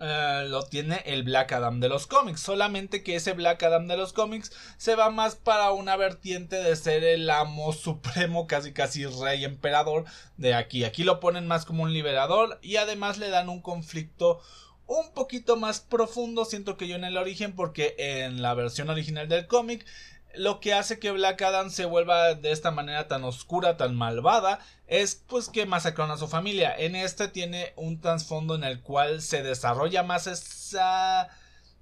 eh, 0.05 0.47
lo 0.49 0.65
tiene 0.65 1.01
el 1.07 1.23
Black 1.23 1.53
Adam 1.53 1.79
de 1.79 1.88
los 1.88 2.09
cómics. 2.09 2.41
Solamente 2.41 3.05
que 3.05 3.15
ese 3.15 3.35
Black 3.35 3.62
Adam 3.62 3.87
de 3.87 3.97
los 3.97 4.12
cómics 4.12 4.51
se 4.77 4.97
va 4.97 5.11
más 5.11 5.37
para 5.37 5.71
una 5.71 5.95
vertiente 5.95 6.57
de 6.57 6.75
ser 6.75 7.05
el 7.05 7.31
amo 7.31 7.73
supremo, 7.73 8.49
casi 8.49 8.73
casi 8.73 9.07
rey 9.07 9.45
emperador 9.45 10.05
de 10.37 10.55
aquí. 10.55 10.83
Aquí 10.83 11.05
lo 11.05 11.21
ponen 11.21 11.47
más 11.47 11.65
como 11.65 11.85
un 11.85 11.93
liberador 11.93 12.59
y 12.62 12.77
además 12.77 13.19
le 13.19 13.31
dan 13.31 13.49
un 13.49 13.62
conflicto 13.62 14.41
un 14.87 15.12
poquito 15.12 15.57
más 15.57 15.81
profundo, 15.81 16.45
siento 16.45 16.77
que 16.77 16.88
yo 16.88 16.97
en 16.97 17.05
el 17.05 17.17
origen, 17.17 17.55
porque 17.55 17.95
en 17.97 18.43
la 18.43 18.55
versión 18.55 18.91
original 18.91 19.29
del 19.29 19.47
cómic 19.47 19.87
lo 20.35 20.61
que 20.61 20.75
hace 20.75 20.99
que 20.99 21.11
Black 21.11 21.42
Adam 21.42 21.71
se 21.71 21.85
vuelva 21.85 22.35
de 22.35 22.53
esta 22.53 22.71
manera 22.71 23.09
tan 23.09 23.25
oscura, 23.25 23.77
tan 23.77 23.95
malvada, 23.95 24.59
es 24.87 25.14
pues 25.14 25.49
que 25.49 25.66
masacraron 25.66 26.12
a 26.12 26.18
su 26.18 26.29
familia. 26.29 26.75
En 26.77 26.97
este 26.97 27.29
tiene 27.29 27.73
un 27.77 28.01
trasfondo 28.01 28.55
en 28.55 28.64
el 28.64 28.81
cual 28.81 29.23
se 29.23 29.42
desarrolla 29.42 30.03
más 30.03 30.27
esa 30.27 31.29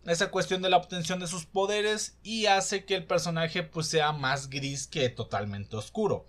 esa 0.07 0.31
cuestión 0.31 0.63
de 0.63 0.71
la 0.71 0.79
obtención 0.79 1.21
de 1.21 1.27
sus 1.27 1.45
poderes 1.45 2.17
y 2.23 2.47
hace 2.47 2.85
que 2.85 2.97
el 2.97 3.05
personaje 3.05 3.63
pues 3.63 3.87
sea 3.87 4.13
más 4.13 4.49
gris 4.49 4.87
que 4.87 5.09
totalmente 5.11 5.77
oscuro. 5.77 6.27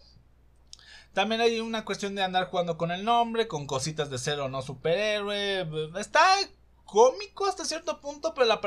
También 1.14 1.42
hay 1.42 1.60
una 1.60 1.84
cuestión 1.84 2.16
de 2.16 2.24
andar 2.24 2.48
jugando 2.48 2.78
con 2.78 2.92
el 2.92 3.04
nombre, 3.04 3.48
con 3.48 3.68
cositas 3.68 4.10
de 4.10 4.18
ser 4.18 4.40
o 4.40 4.50
no 4.50 4.62
superhéroe. 4.62 5.68
Está 6.00 6.24
cómico 6.92 7.46
hasta 7.46 7.64
cierto 7.64 8.02
punto, 8.02 8.34
pero 8.34 8.46
la 8.48 8.60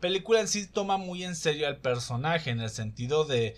película 0.00 0.40
en 0.40 0.48
sí 0.48 0.66
toma 0.66 0.96
muy 0.96 1.22
en 1.22 1.36
serio 1.36 1.66
al 1.66 1.76
personaje, 1.76 2.48
en 2.48 2.60
el 2.60 2.70
sentido 2.70 3.24
de, 3.24 3.56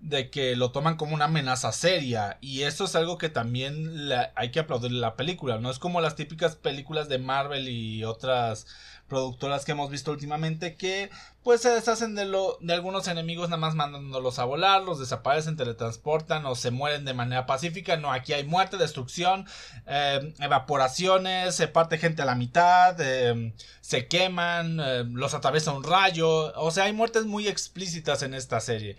de 0.00 0.30
que 0.30 0.56
lo 0.56 0.70
toman 0.72 0.96
como 0.96 1.14
una 1.14 1.26
amenaza 1.26 1.72
seria. 1.72 2.38
Y 2.40 2.62
eso 2.62 2.84
es 2.84 2.94
algo 2.96 3.18
que 3.18 3.28
también 3.28 4.10
hay 4.34 4.50
que 4.50 4.60
aplaudirle 4.60 4.98
a 4.98 5.10
la 5.10 5.16
película. 5.16 5.58
No 5.58 5.70
es 5.70 5.78
como 5.78 6.00
las 6.00 6.16
típicas 6.16 6.56
películas 6.56 7.08
de 7.08 7.18
Marvel 7.18 7.68
y 7.68 8.04
otras 8.04 8.66
productoras 9.08 9.64
que 9.64 9.72
hemos 9.72 9.90
visto 9.90 10.10
últimamente 10.10 10.74
que 10.74 11.10
pues 11.44 11.60
se 11.60 11.70
deshacen 11.70 12.16
de, 12.16 12.24
lo, 12.24 12.58
de 12.60 12.74
algunos 12.74 13.06
enemigos 13.06 13.48
nada 13.48 13.60
más 13.60 13.76
mandándolos 13.76 14.40
a 14.40 14.44
volar, 14.44 14.82
los 14.82 14.98
desaparecen, 14.98 15.56
teletransportan 15.56 16.44
o 16.44 16.56
se 16.56 16.72
mueren 16.72 17.04
de 17.04 17.14
manera 17.14 17.46
pacífica. 17.46 17.96
No, 17.96 18.12
aquí 18.12 18.32
hay 18.32 18.42
muerte, 18.42 18.76
destrucción, 18.78 19.46
eh, 19.86 20.34
evaporaciones, 20.40 21.54
se 21.54 21.68
parte 21.68 21.98
gente 21.98 22.22
a 22.22 22.24
la 22.24 22.34
mitad, 22.34 22.96
eh, 22.98 23.54
se 23.80 24.08
queman, 24.08 24.80
eh, 24.80 25.04
los 25.08 25.34
atraviesa 25.34 25.72
un 25.72 25.84
rayo. 25.84 26.52
O 26.60 26.72
sea, 26.72 26.84
hay 26.84 26.92
muertes 26.92 27.26
muy 27.26 27.46
explícitas 27.46 28.24
en 28.24 28.34
esta 28.34 28.58
serie. 28.58 28.96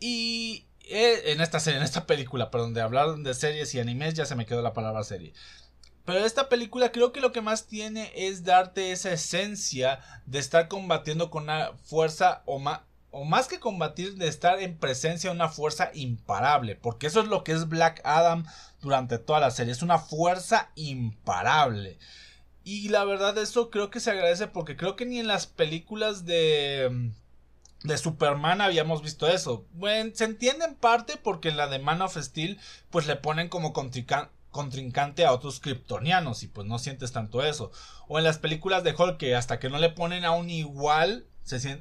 Y 0.00 0.66
en 0.82 1.40
esta 1.40 1.60
serie, 1.60 1.78
en 1.78 1.84
esta 1.84 2.06
película, 2.06 2.50
perdón, 2.50 2.74
de 2.74 2.80
hablar 2.80 3.16
de 3.16 3.34
series 3.34 3.74
y 3.74 3.80
animes, 3.80 4.14
ya 4.14 4.26
se 4.26 4.34
me 4.34 4.46
quedó 4.46 4.62
la 4.62 4.72
palabra 4.72 5.04
serie. 5.04 5.32
Pero 6.04 6.24
esta 6.24 6.48
película 6.48 6.90
creo 6.90 7.12
que 7.12 7.20
lo 7.20 7.30
que 7.30 7.42
más 7.42 7.66
tiene 7.66 8.10
es 8.16 8.42
darte 8.42 8.90
esa 8.90 9.12
esencia 9.12 10.00
de 10.26 10.38
estar 10.38 10.66
combatiendo 10.66 11.30
con 11.30 11.44
una 11.44 11.72
fuerza 11.84 12.42
o 12.46 12.58
más, 12.58 12.80
o 13.12 13.24
más 13.24 13.46
que 13.46 13.60
combatir, 13.60 14.16
de 14.16 14.26
estar 14.26 14.60
en 14.60 14.76
presencia 14.78 15.30
de 15.30 15.36
una 15.36 15.48
fuerza 15.48 15.90
imparable. 15.94 16.74
Porque 16.74 17.06
eso 17.06 17.20
es 17.20 17.28
lo 17.28 17.44
que 17.44 17.52
es 17.52 17.68
Black 17.68 18.00
Adam 18.02 18.44
durante 18.80 19.18
toda 19.18 19.40
la 19.40 19.50
serie. 19.50 19.72
Es 19.72 19.82
una 19.82 19.98
fuerza 19.98 20.70
imparable. 20.74 21.98
Y 22.64 22.88
la 22.88 23.04
verdad 23.04 23.36
eso 23.38 23.70
creo 23.70 23.90
que 23.90 24.00
se 24.00 24.10
agradece 24.10 24.46
porque 24.46 24.76
creo 24.76 24.96
que 24.96 25.06
ni 25.06 25.18
en 25.18 25.28
las 25.28 25.46
películas 25.46 26.24
de 26.24 27.12
de 27.82 27.96
Superman 27.96 28.60
habíamos 28.60 29.02
visto 29.02 29.26
eso. 29.26 29.66
Bueno, 29.72 30.10
se 30.14 30.24
entiende 30.24 30.64
en 30.64 30.74
parte 30.74 31.16
porque 31.16 31.48
en 31.48 31.56
la 31.56 31.66
de 31.66 31.78
Man 31.78 32.02
of 32.02 32.16
Steel 32.16 32.58
pues 32.90 33.06
le 33.06 33.16
ponen 33.16 33.48
como 33.48 33.72
contrincante 33.72 35.24
a 35.24 35.32
otros 35.32 35.60
kryptonianos 35.60 36.42
y 36.42 36.48
pues 36.48 36.66
no 36.66 36.78
sientes 36.78 37.12
tanto 37.12 37.42
eso. 37.42 37.70
O 38.08 38.18
en 38.18 38.24
las 38.24 38.38
películas 38.38 38.84
de 38.84 38.94
Hulk 38.94 39.16
que 39.16 39.34
hasta 39.34 39.58
que 39.58 39.70
no 39.70 39.78
le 39.78 39.90
ponen 39.90 40.24
a 40.24 40.32
un 40.32 40.50
igual 40.50 41.26
se 41.42 41.80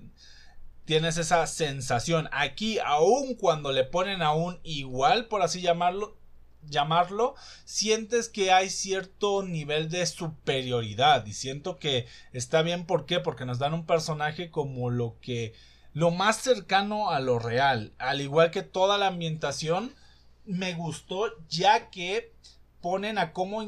tienes 0.85 1.17
esa 1.17 1.45
sensación. 1.47 2.29
Aquí 2.31 2.79
aún 2.79 3.35
cuando 3.35 3.71
le 3.71 3.83
ponen 3.83 4.21
a 4.21 4.31
un 4.33 4.59
igual 4.63 5.27
por 5.27 5.41
así 5.41 5.61
llamarlo 5.61 6.17
llamarlo, 6.67 7.35
sientes 7.65 8.29
que 8.29 8.51
hay 8.51 8.69
cierto 8.69 9.43
nivel 9.43 9.89
de 9.89 10.05
superioridad 10.05 11.25
y 11.25 11.33
siento 11.33 11.79
que 11.79 12.05
está 12.33 12.61
bien, 12.61 12.85
¿por 12.85 13.05
qué? 13.05 13.19
Porque 13.19 13.45
nos 13.45 13.59
dan 13.59 13.73
un 13.73 13.85
personaje 13.85 14.51
como 14.51 14.89
lo 14.89 15.17
que 15.21 15.53
lo 15.93 16.11
más 16.11 16.37
cercano 16.37 17.09
a 17.09 17.19
lo 17.19 17.39
real, 17.39 17.93
al 17.97 18.21
igual 18.21 18.51
que 18.51 18.61
toda 18.61 18.97
la 18.97 19.07
ambientación 19.07 19.93
me 20.45 20.73
gustó 20.73 21.25
ya 21.47 21.89
que 21.89 22.33
ponen 22.81 23.17
a 23.17 23.33
cómo 23.33 23.63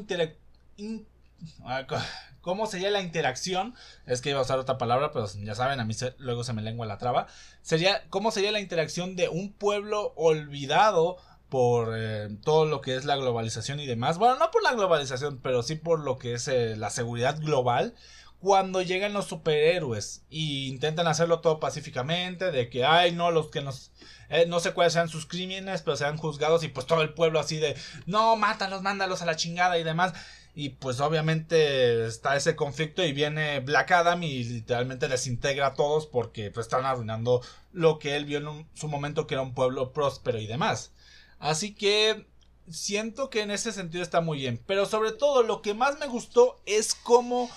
cómo 2.40 2.66
sería 2.66 2.90
la 2.90 3.00
interacción, 3.00 3.74
es 4.06 4.20
que 4.20 4.30
iba 4.30 4.40
a 4.40 4.42
usar 4.42 4.58
otra 4.58 4.78
palabra, 4.78 5.12
pero 5.12 5.26
ya 5.42 5.54
saben, 5.54 5.80
a 5.80 5.84
mí 5.84 5.94
luego 6.18 6.44
se 6.44 6.52
me 6.52 6.62
lengua 6.62 6.86
la 6.86 6.98
traba, 6.98 7.26
sería 7.62 8.04
cómo 8.10 8.30
sería 8.30 8.52
la 8.52 8.60
interacción 8.60 9.16
de 9.16 9.28
un 9.28 9.52
pueblo 9.52 10.12
olvidado 10.16 11.16
por 11.48 11.92
eh, 11.96 12.30
todo 12.42 12.64
lo 12.64 12.80
que 12.80 12.96
es 12.96 13.04
la 13.04 13.16
globalización 13.16 13.78
y 13.78 13.86
demás, 13.86 14.18
bueno, 14.18 14.36
no 14.38 14.50
por 14.50 14.62
la 14.62 14.72
globalización, 14.72 15.38
pero 15.42 15.62
sí 15.62 15.76
por 15.76 16.00
lo 16.00 16.18
que 16.18 16.34
es 16.34 16.48
eh, 16.48 16.76
la 16.76 16.90
seguridad 16.90 17.38
global, 17.38 17.94
cuando 18.42 18.82
llegan 18.82 19.12
los 19.12 19.26
superhéroes 19.26 20.24
y 20.28 20.66
intentan 20.66 21.06
hacerlo 21.06 21.38
todo 21.38 21.60
pacíficamente, 21.60 22.50
de 22.50 22.68
que, 22.68 22.84
ay, 22.84 23.12
no, 23.12 23.30
los 23.30 23.50
que 23.50 23.62
nos, 23.62 23.92
eh, 24.30 24.46
no 24.48 24.58
sé 24.58 24.72
cuáles 24.72 24.94
sean 24.94 25.08
sus 25.08 25.26
crímenes, 25.26 25.82
pero 25.82 25.96
sean 25.96 26.16
juzgados 26.16 26.64
y 26.64 26.68
pues 26.68 26.86
todo 26.86 27.02
el 27.02 27.14
pueblo 27.14 27.38
así 27.38 27.58
de, 27.58 27.76
no, 28.04 28.34
mátalos, 28.34 28.82
mándalos 28.82 29.22
a 29.22 29.26
la 29.26 29.36
chingada 29.36 29.78
y 29.78 29.84
demás. 29.84 30.12
Y 30.56 30.70
pues 30.70 30.98
obviamente 30.98 32.04
está 32.04 32.34
ese 32.34 32.56
conflicto 32.56 33.04
y 33.04 33.12
viene 33.12 33.60
Black 33.60 33.92
Adam 33.92 34.20
y 34.24 34.42
literalmente 34.42 35.06
desintegra 35.06 35.68
a 35.68 35.74
todos 35.74 36.08
porque 36.08 36.50
pues 36.50 36.66
están 36.66 36.84
arruinando 36.84 37.42
lo 37.72 38.00
que 38.00 38.16
él 38.16 38.24
vio 38.24 38.38
en 38.38 38.66
su 38.74 38.88
momento 38.88 39.28
que 39.28 39.34
era 39.34 39.42
un 39.42 39.54
pueblo 39.54 39.92
próspero 39.92 40.40
y 40.40 40.48
demás. 40.48 40.90
Así 41.38 41.74
que 41.74 42.26
siento 42.68 43.30
que 43.30 43.42
en 43.42 43.52
ese 43.52 43.70
sentido 43.70 44.02
está 44.02 44.20
muy 44.20 44.38
bien. 44.38 44.60
Pero 44.66 44.84
sobre 44.84 45.12
todo 45.12 45.44
lo 45.44 45.62
que 45.62 45.74
más 45.74 46.00
me 46.00 46.08
gustó 46.08 46.60
es 46.66 46.94
cómo 46.94 47.48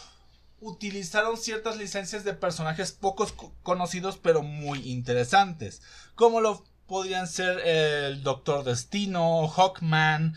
utilizaron 0.59 1.37
ciertas 1.37 1.77
licencias 1.77 2.23
de 2.23 2.33
personajes 2.33 2.91
pocos 2.91 3.33
conocidos 3.63 4.17
pero 4.17 4.41
muy 4.41 4.79
interesantes, 4.89 5.81
como 6.15 6.41
lo 6.41 6.63
podrían 6.87 7.27
ser 7.27 7.59
el 7.59 8.23
Doctor 8.23 8.63
Destino, 8.63 9.47
Hawkman, 9.47 10.35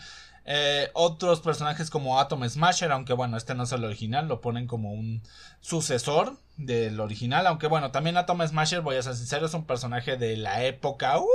eh, 0.51 0.89
otros 0.95 1.41
personajes 1.41 1.91
como 1.91 2.19
Atom 2.19 2.49
Smasher, 2.49 2.91
aunque 2.91 3.13
bueno, 3.13 3.37
este 3.37 3.55
no 3.55 3.65
es 3.65 3.73
el 3.73 3.85
original, 3.85 4.29
lo 4.29 4.41
ponen 4.41 4.67
como 4.67 4.93
un 4.93 5.23
sucesor 5.61 6.39
del 6.57 7.01
original, 7.01 7.47
aunque 7.47 7.67
bueno, 7.67 7.91
también 7.91 8.17
Atom 8.17 8.47
Smasher, 8.47 8.81
voy 8.81 8.97
a 8.97 9.03
ser 9.03 9.15
sincero, 9.15 9.45
es 9.47 9.55
un 9.55 9.67
personaje 9.67 10.17
de 10.17 10.39
la 10.39 10.65
época 10.65 11.19
uh, 11.19 11.27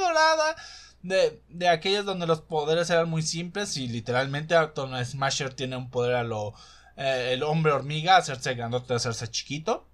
dorada. 0.00 0.56
De, 1.02 1.42
de 1.48 1.68
aquellas 1.68 2.04
donde 2.04 2.28
los 2.28 2.42
poderes 2.42 2.88
eran 2.88 3.10
muy 3.10 3.22
simples 3.22 3.76
y 3.76 3.88
literalmente 3.88 4.54
Atom 4.54 4.92
Smasher 5.04 5.52
tiene 5.52 5.76
un 5.76 5.90
poder 5.90 6.14
a 6.14 6.22
lo 6.22 6.54
eh, 6.96 7.30
el 7.32 7.42
hombre 7.42 7.72
hormiga, 7.72 8.16
hacerse 8.16 8.54
grandote, 8.54 8.94
hacerse 8.94 9.28
chiquito. 9.28 9.86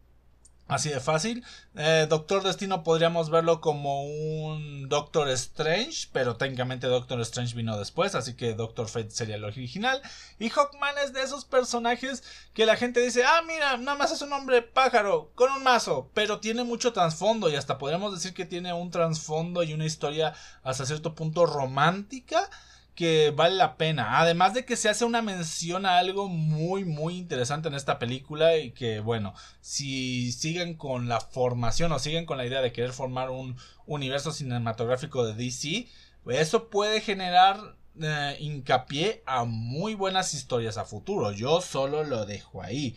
Así 0.68 0.90
de 0.90 1.00
fácil. 1.00 1.42
Eh, 1.76 2.06
Doctor 2.10 2.42
Destino 2.42 2.84
podríamos 2.84 3.30
verlo 3.30 3.62
como 3.62 4.02
un 4.04 4.90
Doctor 4.90 5.30
Strange, 5.30 6.08
pero 6.12 6.36
técnicamente 6.36 6.86
Doctor 6.86 7.18
Strange 7.22 7.56
vino 7.56 7.78
después, 7.78 8.14
así 8.14 8.34
que 8.34 8.52
Doctor 8.52 8.86
Fate 8.86 9.10
sería 9.10 9.36
el 9.36 9.44
original. 9.44 10.02
Y 10.38 10.50
Hawkman 10.50 10.98
es 11.02 11.14
de 11.14 11.22
esos 11.22 11.46
personajes 11.46 12.22
que 12.52 12.66
la 12.66 12.76
gente 12.76 13.00
dice, 13.00 13.24
ah, 13.24 13.40
mira, 13.46 13.78
nada 13.78 13.96
más 13.96 14.12
es 14.12 14.20
un 14.20 14.32
hombre 14.34 14.60
pájaro 14.60 15.32
con 15.34 15.50
un 15.52 15.62
mazo, 15.62 16.10
pero 16.12 16.38
tiene 16.38 16.64
mucho 16.64 16.92
trasfondo 16.92 17.48
y 17.48 17.56
hasta 17.56 17.78
podríamos 17.78 18.12
decir 18.12 18.34
que 18.34 18.44
tiene 18.44 18.74
un 18.74 18.90
trasfondo 18.90 19.62
y 19.62 19.72
una 19.72 19.86
historia 19.86 20.34
hasta 20.62 20.84
cierto 20.84 21.14
punto 21.14 21.46
romántica 21.46 22.50
que 22.98 23.30
vale 23.30 23.54
la 23.54 23.76
pena. 23.76 24.18
Además 24.18 24.54
de 24.54 24.64
que 24.64 24.74
se 24.74 24.88
hace 24.88 25.04
una 25.04 25.22
mención 25.22 25.86
a 25.86 25.98
algo 25.98 26.26
muy 26.28 26.84
muy 26.84 27.16
interesante 27.16 27.68
en 27.68 27.76
esta 27.76 28.00
película 28.00 28.56
y 28.56 28.72
que 28.72 28.98
bueno, 28.98 29.34
si 29.60 30.32
siguen 30.32 30.74
con 30.74 31.08
la 31.08 31.20
formación 31.20 31.92
o 31.92 32.00
siguen 32.00 32.26
con 32.26 32.38
la 32.38 32.44
idea 32.44 32.60
de 32.60 32.72
querer 32.72 32.90
formar 32.90 33.30
un 33.30 33.56
universo 33.86 34.32
cinematográfico 34.32 35.24
de 35.24 35.34
DC, 35.34 35.86
eso 36.28 36.70
puede 36.70 37.00
generar 37.00 37.76
eh, 38.00 38.36
hincapié 38.40 39.22
a 39.26 39.44
muy 39.44 39.94
buenas 39.94 40.34
historias 40.34 40.76
a 40.76 40.84
futuro. 40.84 41.30
Yo 41.30 41.60
solo 41.60 42.02
lo 42.02 42.26
dejo 42.26 42.62
ahí. 42.62 42.96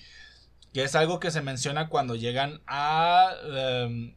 Que 0.73 0.83
es 0.83 0.95
algo 0.95 1.19
que 1.19 1.29
se 1.29 1.43
menciona 1.43 1.89
cuando 1.89 2.15
llegan 2.15 2.61
a... 2.65 3.33
Em, 3.53 4.15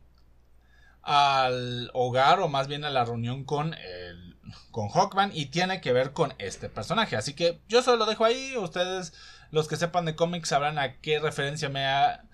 al 1.03 1.91
hogar 1.93 2.41
o 2.41 2.49
más 2.49 2.67
bien 2.69 2.85
a 2.85 2.91
la 2.91 3.05
reunión 3.05 3.45
con 3.45 3.75
el 3.75 4.24
con 4.71 4.89
Hawkman 4.89 5.31
y 5.35 5.47
tiene 5.47 5.81
que 5.81 5.93
ver 5.93 6.13
con 6.13 6.35
este 6.39 6.69
personaje. 6.69 7.17
Así 7.17 7.35
que 7.35 7.61
yo 7.69 7.83
solo 7.83 7.99
lo 7.99 8.07
dejo 8.07 8.25
ahí. 8.25 8.57
Ustedes, 8.57 9.13
los 9.51 9.69
que 9.69 9.77
sepan 9.77 10.05
de 10.05 10.17
cómics, 10.17 10.49
sabrán 10.49 10.79
a 10.79 11.01
qué 11.01 11.19
referencia 11.21 11.69
me 11.69 11.87
ha. 11.87 12.25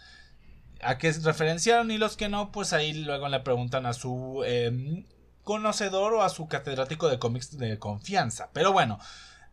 a 0.82 0.98
qué 0.98 1.12
referenciaron 1.12 1.90
y 1.90 1.98
los 1.98 2.16
que 2.16 2.28
no, 2.28 2.52
pues 2.52 2.72
ahí 2.72 2.92
luego 2.92 3.28
le 3.28 3.40
preguntan 3.40 3.86
a 3.86 3.92
su 3.92 4.42
em, 4.46 5.06
conocedor 5.44 6.14
o 6.14 6.22
a 6.22 6.28
su 6.28 6.48
catedrático 6.48 7.08
de 7.08 7.18
cómics 7.18 7.58
de 7.58 7.78
confianza. 7.78 8.50
Pero 8.52 8.72
bueno. 8.72 8.98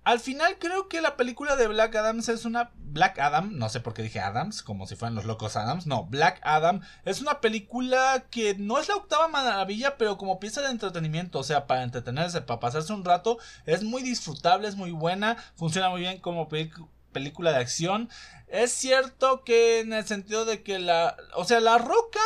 Al 0.08 0.22
final 0.22 0.58
creo 0.58 0.88
que 0.88 1.02
la 1.02 1.17
película 1.17 1.58
de 1.58 1.67
Black 1.67 1.93
Adams 1.93 2.30
es 2.30 2.46
una... 2.46 2.72
Black 2.76 3.20
Adam, 3.20 3.58
no 3.58 3.67
sé 3.67 3.82
por 3.82 3.93
qué 3.93 4.04
dije 4.04 4.22
Adams, 4.22 4.63
como 4.63 4.88
si 4.88 4.96
fueran 4.96 5.15
los 5.15 5.26
locos 5.26 5.58
Adams. 5.58 5.86
No, 5.86 6.06
Black 6.06 6.39
Adam 6.43 6.80
es 7.04 7.20
una 7.20 7.41
película 7.41 8.24
que 8.32 8.56
no 8.56 8.80
es 8.80 8.88
la 8.88 8.96
octava 8.96 9.28
maravilla, 9.28 9.98
pero 9.98 10.17
como 10.17 10.39
pieza 10.39 10.62
de 10.62 10.70
entretenimiento, 10.70 11.39
o 11.39 11.43
sea, 11.43 11.67
para 11.67 11.84
entretenerse, 11.84 12.39
para 12.39 12.62
pasarse 12.62 12.93
un 12.93 13.04
rato, 13.04 13.38
es 13.65 13.84
muy 13.84 14.02
disfrutable, 14.02 14.70
es 14.70 14.78
muy 14.78 14.91
buena, 14.91 15.36
funciona 15.56 15.89
muy 15.89 16.00
bien 16.00 16.22
como 16.22 16.48
película 16.48 17.52
de 17.52 17.58
acción. 17.58 18.10
Es 18.48 18.72
cierto 18.72 19.43
que 19.43 19.82
en 19.82 19.91
el 19.91 20.06
sentido 20.06 20.46
de 20.46 20.63
que 20.63 20.80
la... 20.80 21.17
O 21.36 21.43
sea, 21.43 21.60
la 21.60 21.80
roca 21.80 22.22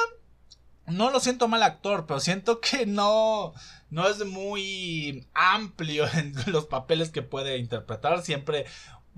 no 0.85 1.09
lo 1.09 1.19
siento 1.19 1.47
mal 1.47 1.63
actor, 1.63 2.05
pero 2.05 2.19
siento 2.19 2.61
que 2.61 2.85
no, 2.85 3.53
no 3.91 4.09
es 4.09 4.25
muy 4.25 5.27
amplio 5.35 6.05
en 6.17 6.33
los 6.47 6.65
papeles 6.65 7.11
que 7.11 7.21
puede 7.21 7.57
interpretar. 7.57 8.23
Siempre 8.23 8.65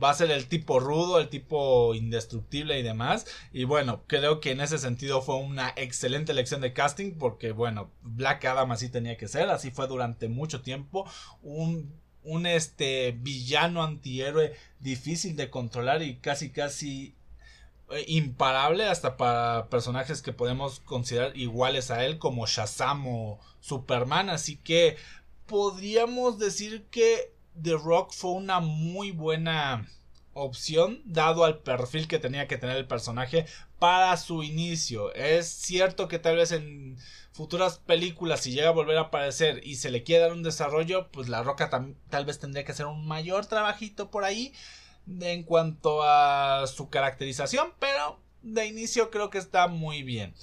va 0.01 0.09
a 0.09 0.15
ser 0.15 0.31
el 0.31 0.47
tipo 0.47 0.79
rudo, 0.79 1.19
el 1.19 1.29
tipo 1.29 1.95
indestructible 1.95 2.79
y 2.79 2.83
demás. 2.83 3.25
Y 3.53 3.63
bueno, 3.63 4.03
creo 4.07 4.41
que 4.41 4.51
en 4.51 4.59
ese 4.59 4.77
sentido 4.77 5.21
fue 5.21 5.36
una 5.36 5.73
excelente 5.77 6.31
elección 6.33 6.59
de 6.59 6.73
casting 6.73 7.13
porque 7.17 7.51
bueno, 7.51 7.91
Black 8.01 8.43
Adam 8.45 8.71
así 8.71 8.89
tenía 8.89 9.15
que 9.17 9.27
ser, 9.29 9.49
así 9.49 9.71
fue 9.71 9.88
durante 9.88 10.27
mucho 10.27 10.62
tiempo 10.62 11.09
un 11.41 12.03
un 12.25 12.45
este 12.45 13.12
villano 13.12 13.83
antihéroe 13.83 14.53
difícil 14.79 15.36
de 15.36 15.49
controlar 15.49 16.01
y 16.01 16.15
casi 16.17 16.51
casi 16.51 17.15
imparable 18.08 18.86
hasta 18.86 19.17
para 19.17 19.69
personajes 19.69 20.22
que 20.22 20.34
podemos 20.34 20.80
considerar 20.80 21.38
iguales 21.38 21.91
a 21.91 22.06
él 22.06 22.17
como 22.17 22.48
Shazam 22.48 23.08
o 23.08 23.39
Superman 23.60 24.30
así 24.30 24.58
que 24.58 24.98
podríamos 25.46 26.39
decir 26.39 26.86
que 26.89 27.34
The 27.62 27.74
Rock 27.74 28.13
fue 28.13 28.32
una 28.32 28.60
muy 28.60 29.12
buena 29.12 29.88
opción 30.34 31.02
dado 31.06 31.43
al 31.46 31.60
perfil 31.60 32.08
que 32.08 32.19
tenía 32.19 32.48
que 32.48 32.58
tener 32.58 32.78
el 32.78 32.88
personaje 32.88 33.46
para 33.80 34.15
su 34.17 34.43
inicio. 34.43 35.13
Es 35.13 35.48
cierto 35.48 36.08
que 36.08 36.19
tal 36.19 36.38
vez 36.38 36.52
en 36.52 36.98
futuras 37.32 37.80
películas 37.80 38.41
si 38.41 38.52
llega 38.52 38.69
a 38.69 38.74
volver 38.74 38.98
a 38.98 39.02
aparecer 39.02 39.62
y 39.65 39.76
se 39.76 39.91
le 39.91 40.04
quiere 40.04 40.24
dar 40.24 40.34
un 40.34 40.43
desarrollo, 40.43 41.10
pues 41.12 41.30
la 41.30 41.43
Roca 41.43 41.69
tal 42.10 42.26
vez 42.26 42.39
tendría 42.39 42.63
que 42.63 42.72
hacer 42.72 42.86
un 42.86 43.08
mayor 43.08 43.46
trabajito 43.46 44.10
por 44.10 44.24
ahí 44.24 44.54
en 45.08 45.44
cuanto 45.44 46.04
a 46.04 46.66
su 46.68 46.89
caracterización, 46.89 47.74
pero 47.80 48.20
de 48.42 48.68
inicio 48.68 49.10
creo 49.10 49.30
que 49.30 49.38
está 49.38 49.68
muy 49.68 50.04
bien. 50.04 50.34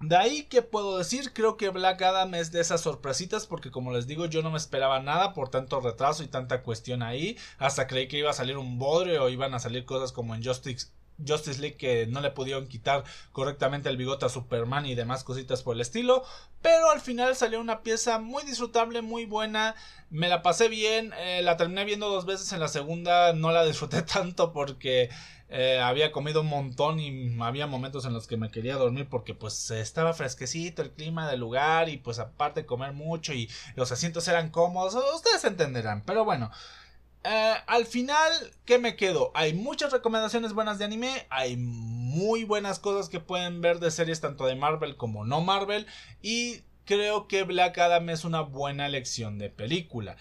De 0.00 0.16
ahí 0.16 0.44
que 0.44 0.62
puedo 0.62 0.98
decir, 0.98 1.32
creo 1.32 1.56
que 1.56 1.68
Black 1.68 2.02
Adam 2.02 2.34
es 2.34 2.50
de 2.50 2.60
esas 2.60 2.80
sorpresitas 2.80 3.46
porque 3.46 3.70
como 3.70 3.92
les 3.92 4.08
digo 4.08 4.26
yo 4.26 4.42
no 4.42 4.50
me 4.50 4.58
esperaba 4.58 4.98
nada 4.98 5.32
por 5.32 5.48
tanto 5.48 5.80
retraso 5.80 6.24
y 6.24 6.26
tanta 6.26 6.62
cuestión 6.62 7.04
ahí, 7.04 7.38
hasta 7.58 7.86
creí 7.86 8.08
que 8.08 8.18
iba 8.18 8.30
a 8.30 8.34
salir 8.34 8.58
un 8.58 8.78
bodre 8.78 9.20
o 9.20 9.28
iban 9.28 9.54
a 9.54 9.60
salir 9.60 9.84
cosas 9.84 10.10
como 10.10 10.34
en 10.34 10.44
Justice 10.44 10.88
Justice 11.26 11.60
League 11.60 11.76
que 11.76 12.06
no 12.06 12.20
le 12.20 12.30
pudieron 12.30 12.66
quitar 12.66 13.04
correctamente 13.32 13.88
el 13.88 13.96
bigote 13.96 14.26
a 14.26 14.28
Superman 14.28 14.86
y 14.86 14.94
demás 14.94 15.24
cositas 15.24 15.62
por 15.62 15.74
el 15.74 15.80
estilo. 15.80 16.24
Pero 16.60 16.90
al 16.90 17.00
final 17.00 17.34
salió 17.34 17.60
una 17.60 17.82
pieza 17.82 18.18
muy 18.18 18.44
disfrutable, 18.44 19.02
muy 19.02 19.26
buena. 19.26 19.74
Me 20.10 20.28
la 20.28 20.42
pasé 20.42 20.68
bien. 20.68 21.12
Eh, 21.18 21.42
la 21.42 21.56
terminé 21.56 21.84
viendo 21.84 22.08
dos 22.08 22.26
veces. 22.26 22.52
En 22.52 22.60
la 22.60 22.68
segunda 22.68 23.32
no 23.32 23.52
la 23.52 23.64
disfruté 23.64 24.02
tanto 24.02 24.52
porque 24.52 25.10
eh, 25.48 25.78
había 25.80 26.12
comido 26.12 26.40
un 26.40 26.48
montón 26.48 26.98
y 26.98 27.36
había 27.40 27.66
momentos 27.66 28.06
en 28.06 28.14
los 28.14 28.26
que 28.26 28.38
me 28.38 28.50
quería 28.50 28.76
dormir 28.76 29.06
porque 29.10 29.34
pues 29.34 29.70
estaba 29.70 30.14
fresquecito 30.14 30.80
el 30.80 30.92
clima 30.92 31.30
del 31.30 31.40
lugar 31.40 31.90
y 31.90 31.98
pues 31.98 32.18
aparte 32.20 32.64
comer 32.64 32.94
mucho 32.94 33.34
y 33.34 33.50
los 33.74 33.92
asientos 33.92 34.26
eran 34.28 34.50
cómodos. 34.50 34.94
Ustedes 35.14 35.44
entenderán. 35.44 36.04
Pero 36.06 36.24
bueno. 36.24 36.50
Eh, 37.24 37.54
al 37.66 37.86
final, 37.86 38.32
¿qué 38.64 38.78
me 38.78 38.96
quedo? 38.96 39.30
Hay 39.34 39.54
muchas 39.54 39.92
recomendaciones 39.92 40.54
buenas 40.54 40.78
de 40.78 40.84
anime, 40.84 41.26
hay 41.30 41.56
muy 41.56 42.44
buenas 42.44 42.80
cosas 42.80 43.08
que 43.08 43.20
pueden 43.20 43.60
ver 43.60 43.78
de 43.78 43.90
series 43.92 44.20
tanto 44.20 44.44
de 44.46 44.56
Marvel 44.56 44.96
como 44.96 45.24
no 45.24 45.40
Marvel 45.40 45.86
y 46.20 46.62
creo 46.84 47.28
que 47.28 47.44
Black 47.44 47.78
Adam 47.78 48.10
es 48.10 48.24
una 48.24 48.40
buena 48.40 48.86
elección 48.86 49.38
de 49.38 49.50
película. 49.50 50.16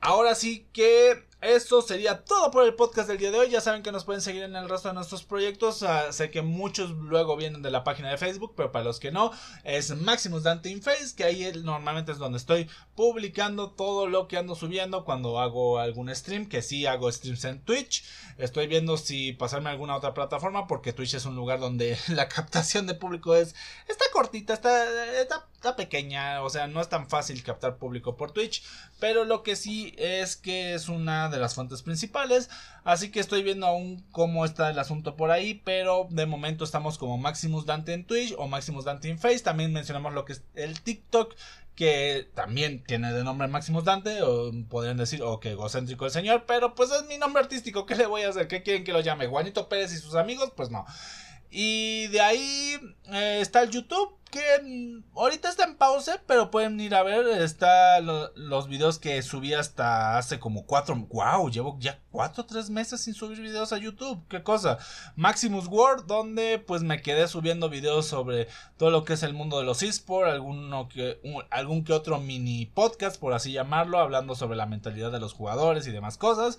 Ahora 0.00 0.34
sí 0.34 0.68
que 0.72 1.24
eso 1.44 1.82
sería 1.82 2.24
todo 2.24 2.50
por 2.50 2.64
el 2.64 2.72
podcast 2.72 3.06
del 3.06 3.18
día 3.18 3.30
de 3.30 3.38
hoy. 3.38 3.50
Ya 3.50 3.60
saben 3.60 3.82
que 3.82 3.92
nos 3.92 4.06
pueden 4.06 4.22
seguir 4.22 4.44
en 4.44 4.56
el 4.56 4.66
resto 4.66 4.88
de 4.88 4.94
nuestros 4.94 5.24
proyectos. 5.24 5.82
Ah, 5.82 6.10
sé 6.10 6.30
que 6.30 6.40
muchos 6.40 6.90
luego 6.92 7.36
vienen 7.36 7.60
de 7.60 7.70
la 7.70 7.84
página 7.84 8.10
de 8.10 8.16
Facebook, 8.16 8.54
pero 8.56 8.72
para 8.72 8.86
los 8.86 8.98
que 8.98 9.12
no, 9.12 9.30
es 9.62 9.94
Maximus 9.94 10.42
Dante 10.42 10.70
in 10.70 10.80
Face, 10.80 11.14
que 11.14 11.24
ahí 11.24 11.52
normalmente 11.62 12.12
es 12.12 12.18
donde 12.18 12.38
estoy 12.38 12.70
publicando 12.96 13.70
todo 13.70 14.06
lo 14.06 14.26
que 14.26 14.38
ando 14.38 14.54
subiendo 14.54 15.04
cuando 15.04 15.38
hago 15.38 15.78
algún 15.78 16.14
stream, 16.14 16.48
que 16.48 16.62
sí 16.62 16.86
hago 16.86 17.12
streams 17.12 17.44
en 17.44 17.60
Twitch. 17.60 18.04
Estoy 18.38 18.66
viendo 18.66 18.96
si 18.96 19.32
pasarme 19.32 19.68
a 19.68 19.72
alguna 19.72 19.96
otra 19.96 20.14
plataforma, 20.14 20.66
porque 20.66 20.94
Twitch 20.94 21.12
es 21.12 21.26
un 21.26 21.36
lugar 21.36 21.60
donde 21.60 21.98
la 22.08 22.26
captación 22.26 22.86
de 22.86 22.94
público 22.94 23.34
es 23.34 23.54
está 23.86 24.06
cortita, 24.12 24.54
está, 24.54 25.20
está, 25.20 25.46
está 25.56 25.76
pequeña, 25.76 26.42
o 26.42 26.48
sea, 26.48 26.66
no 26.68 26.80
es 26.80 26.88
tan 26.88 27.08
fácil 27.08 27.42
captar 27.42 27.76
público 27.76 28.16
por 28.16 28.32
Twitch, 28.32 28.62
pero 28.98 29.24
lo 29.24 29.42
que 29.42 29.56
sí 29.56 29.94
es 29.98 30.36
que 30.36 30.74
es 30.74 30.88
una 30.88 31.28
de 31.34 31.40
las 31.40 31.54
fuentes 31.54 31.82
principales. 31.82 32.48
Así 32.84 33.10
que 33.10 33.20
estoy 33.20 33.42
viendo 33.42 33.66
aún 33.66 34.04
cómo 34.12 34.44
está 34.44 34.70
el 34.70 34.78
asunto 34.78 35.16
por 35.16 35.30
ahí. 35.30 35.60
Pero 35.64 36.06
de 36.10 36.26
momento 36.26 36.64
estamos 36.64 36.98
como 36.98 37.18
Maximus 37.18 37.66
Dante 37.66 37.92
en 37.92 38.06
Twitch 38.06 38.34
o 38.38 38.48
Maximus 38.48 38.84
Dante 38.84 39.08
en 39.08 39.18
Face. 39.18 39.40
También 39.40 39.72
mencionamos 39.72 40.14
lo 40.14 40.24
que 40.24 40.34
es 40.34 40.42
el 40.54 40.80
TikTok. 40.80 41.34
Que 41.74 42.30
también 42.36 42.84
tiene 42.84 43.12
de 43.12 43.24
nombre 43.24 43.48
Maximus 43.48 43.84
Dante. 43.84 44.22
O 44.22 44.52
podrían 44.68 44.96
decir, 44.96 45.22
o 45.22 45.40
que 45.40 45.50
egocéntrico 45.50 46.06
el 46.06 46.12
señor. 46.12 46.44
Pero 46.46 46.74
pues 46.74 46.90
es 46.92 47.04
mi 47.06 47.18
nombre 47.18 47.42
artístico. 47.42 47.84
¿Qué 47.84 47.96
le 47.96 48.06
voy 48.06 48.22
a 48.22 48.30
hacer? 48.30 48.48
¿Qué 48.48 48.62
quieren 48.62 48.84
que 48.84 48.92
lo 48.92 49.00
llame? 49.00 49.26
Juanito 49.26 49.68
Pérez 49.68 49.92
y 49.92 49.98
sus 49.98 50.14
amigos? 50.14 50.52
Pues 50.56 50.70
no. 50.70 50.86
Y 51.56 52.08
de 52.08 52.20
ahí 52.20 52.74
eh, 53.12 53.38
está 53.40 53.62
el 53.62 53.70
YouTube, 53.70 54.18
que 54.28 54.42
ahorita 55.14 55.48
está 55.48 55.62
en 55.62 55.76
pausa, 55.76 56.20
pero 56.26 56.50
pueden 56.50 56.80
ir 56.80 56.96
a 56.96 57.04
ver. 57.04 57.28
Está 57.28 58.00
los 58.00 58.66
videos 58.66 58.98
que 58.98 59.22
subí 59.22 59.54
hasta 59.54 60.18
hace 60.18 60.40
como 60.40 60.66
cuatro. 60.66 60.96
¡Wow! 60.96 61.48
Llevo 61.50 61.76
ya 61.78 62.00
cuatro 62.10 62.42
o 62.42 62.46
tres 62.46 62.70
meses 62.70 63.02
sin 63.02 63.14
subir 63.14 63.40
videos 63.40 63.72
a 63.72 63.78
YouTube. 63.78 64.20
¿Qué 64.28 64.42
cosa? 64.42 64.78
Maximus 65.14 65.68
World, 65.68 66.06
donde 66.06 66.58
pues 66.58 66.82
me 66.82 67.02
quedé 67.02 67.28
subiendo 67.28 67.70
videos 67.70 68.08
sobre 68.08 68.48
todo 68.76 68.90
lo 68.90 69.04
que 69.04 69.12
es 69.12 69.22
el 69.22 69.32
mundo 69.32 69.60
de 69.60 69.64
los 69.64 69.84
esports, 69.84 70.42
que, 70.92 71.20
algún 71.50 71.84
que 71.84 71.92
otro 71.92 72.18
mini 72.18 72.66
podcast, 72.66 73.20
por 73.20 73.32
así 73.32 73.52
llamarlo, 73.52 74.00
hablando 74.00 74.34
sobre 74.34 74.56
la 74.56 74.66
mentalidad 74.66 75.12
de 75.12 75.20
los 75.20 75.34
jugadores 75.34 75.86
y 75.86 75.92
demás 75.92 76.18
cosas. 76.18 76.58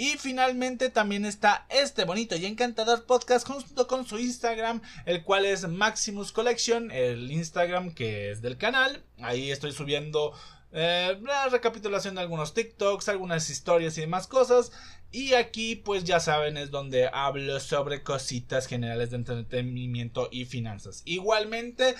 Y 0.00 0.16
finalmente 0.16 0.90
también 0.90 1.24
está 1.24 1.66
este 1.70 2.04
bonito 2.04 2.36
y 2.36 2.46
encantador 2.46 3.04
podcast 3.04 3.44
junto 3.44 3.88
con 3.88 4.06
su 4.06 4.16
Instagram, 4.20 4.80
el 5.06 5.24
cual 5.24 5.44
es 5.44 5.66
Maximus 5.66 6.30
Collection, 6.30 6.92
el 6.92 7.32
Instagram 7.32 7.92
que 7.92 8.30
es 8.30 8.40
del 8.40 8.56
canal. 8.56 9.02
Ahí 9.20 9.50
estoy 9.50 9.72
subiendo 9.72 10.34
eh, 10.72 11.18
la 11.22 11.48
recapitulación 11.48 12.14
de 12.14 12.20
algunos 12.20 12.54
TikToks, 12.54 13.08
algunas 13.08 13.48
historias 13.50 13.96
y 13.98 14.02
demás 14.02 14.26
cosas. 14.26 14.72
Y 15.10 15.34
aquí 15.34 15.76
pues 15.76 16.04
ya 16.04 16.20
saben 16.20 16.56
es 16.56 16.70
donde 16.70 17.08
hablo 17.12 17.60
sobre 17.60 18.02
cositas 18.02 18.66
generales 18.66 19.10
de 19.10 19.16
entretenimiento 19.16 20.28
y 20.30 20.44
finanzas. 20.44 21.02
Igualmente 21.06 21.94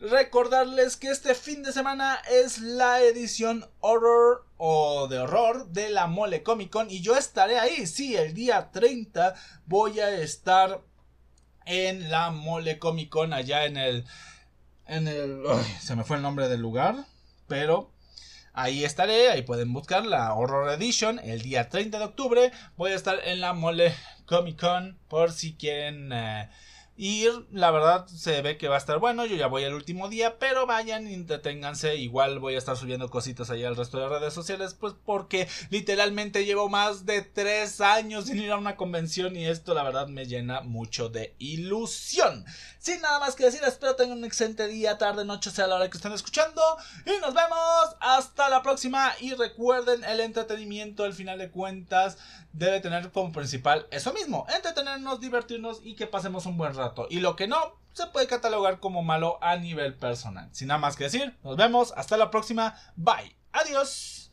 Recordarles 0.00 0.96
que 0.96 1.08
este 1.08 1.34
fin 1.34 1.62
de 1.62 1.72
semana 1.72 2.18
es 2.30 2.58
la 2.60 3.00
edición 3.00 3.66
horror 3.80 4.44
o 4.58 5.06
de 5.08 5.20
horror 5.20 5.68
de 5.68 5.88
la 5.88 6.08
Mole 6.08 6.42
Comic 6.42 6.70
Con 6.70 6.90
y 6.90 7.00
yo 7.00 7.16
estaré 7.16 7.58
ahí, 7.58 7.86
sí, 7.86 8.16
el 8.16 8.34
día 8.34 8.70
30 8.72 9.34
voy 9.66 10.00
a 10.00 10.10
estar 10.10 10.82
en 11.64 12.10
la 12.10 12.30
Mole 12.30 12.78
Comic 12.78 13.08
Con 13.08 13.32
allá 13.32 13.66
en 13.66 13.76
el 13.76 14.04
en 14.86 15.08
el 15.08 15.42
se 15.80 15.94
me 15.94 16.04
fue 16.04 16.16
el 16.16 16.22
nombre 16.22 16.48
del 16.48 16.60
lugar, 16.60 17.06
pero 17.46 17.90
Ahí 18.56 18.84
estaré, 18.84 19.30
ahí 19.30 19.42
pueden 19.42 19.72
buscar 19.72 20.06
la 20.06 20.32
Horror 20.32 20.70
Edition 20.70 21.18
el 21.18 21.42
día 21.42 21.68
30 21.68 21.98
de 21.98 22.04
octubre. 22.04 22.52
Voy 22.76 22.92
a 22.92 22.94
estar 22.94 23.18
en 23.24 23.40
la 23.40 23.52
Mole 23.52 23.92
Comic 24.26 24.60
Con 24.60 24.96
por 25.08 25.32
si 25.32 25.54
quieren 25.54 26.12
eh, 26.12 26.48
y 26.96 27.26
la 27.50 27.72
verdad 27.72 28.06
se 28.06 28.40
ve 28.42 28.56
que 28.56 28.68
va 28.68 28.76
a 28.76 28.78
estar 28.78 28.98
bueno. 28.98 29.26
Yo 29.26 29.34
ya 29.34 29.48
voy 29.48 29.64
el 29.64 29.74
último 29.74 30.08
día, 30.08 30.38
pero 30.38 30.64
vayan, 30.66 31.08
entreténganse. 31.08 31.96
Igual 31.96 32.38
voy 32.38 32.54
a 32.54 32.58
estar 32.58 32.76
subiendo 32.76 33.10
cositas 33.10 33.50
allá 33.50 33.66
al 33.66 33.76
resto 33.76 33.98
de 33.98 34.08
redes 34.08 34.32
sociales, 34.32 34.74
pues 34.74 34.94
porque 35.04 35.48
literalmente 35.70 36.44
llevo 36.44 36.68
más 36.68 37.04
de 37.04 37.22
tres 37.22 37.80
años 37.80 38.26
sin 38.26 38.38
ir 38.38 38.52
a 38.52 38.58
una 38.58 38.76
convención 38.76 39.34
y 39.36 39.46
esto 39.46 39.74
la 39.74 39.82
verdad 39.82 40.06
me 40.06 40.26
llena 40.26 40.60
mucho 40.60 41.08
de 41.08 41.34
ilusión. 41.38 42.44
Sin 42.78 43.00
nada 43.00 43.18
más 43.18 43.34
que 43.34 43.44
decir, 43.44 43.62
espero 43.66 43.96
tengan 43.96 44.18
un 44.18 44.24
excelente 44.24 44.68
día, 44.68 44.98
tarde, 44.98 45.24
noche, 45.24 45.50
sea 45.50 45.66
la 45.66 45.76
hora 45.76 45.90
que 45.90 45.96
estén 45.96 46.12
escuchando. 46.12 46.60
Y 47.06 47.18
nos 47.20 47.34
vemos 47.34 47.96
hasta 48.00 48.48
la 48.50 48.62
próxima. 48.62 49.12
Y 49.20 49.34
recuerden, 49.34 50.04
el 50.04 50.20
entretenimiento 50.20 51.04
al 51.04 51.14
final 51.14 51.38
de 51.38 51.50
cuentas 51.50 52.18
debe 52.52 52.80
tener 52.80 53.10
como 53.10 53.32
principal 53.32 53.86
eso 53.90 54.12
mismo: 54.12 54.46
entretenernos, 54.54 55.20
divertirnos 55.20 55.80
y 55.82 55.94
que 55.94 56.06
pasemos 56.06 56.46
un 56.46 56.56
buen 56.56 56.74
Y 57.10 57.20
lo 57.20 57.36
que 57.36 57.46
no, 57.46 57.58
se 57.92 58.06
puede 58.08 58.26
catalogar 58.26 58.80
como 58.80 59.02
malo 59.02 59.38
a 59.40 59.56
nivel 59.56 59.94
personal. 59.94 60.48
Sin 60.52 60.68
nada 60.68 60.78
más 60.78 60.96
que 60.96 61.04
decir, 61.04 61.36
nos 61.42 61.56
vemos. 61.56 61.92
Hasta 61.96 62.16
la 62.16 62.30
próxima. 62.30 62.74
Bye. 62.96 63.36
Adiós. 63.52 64.23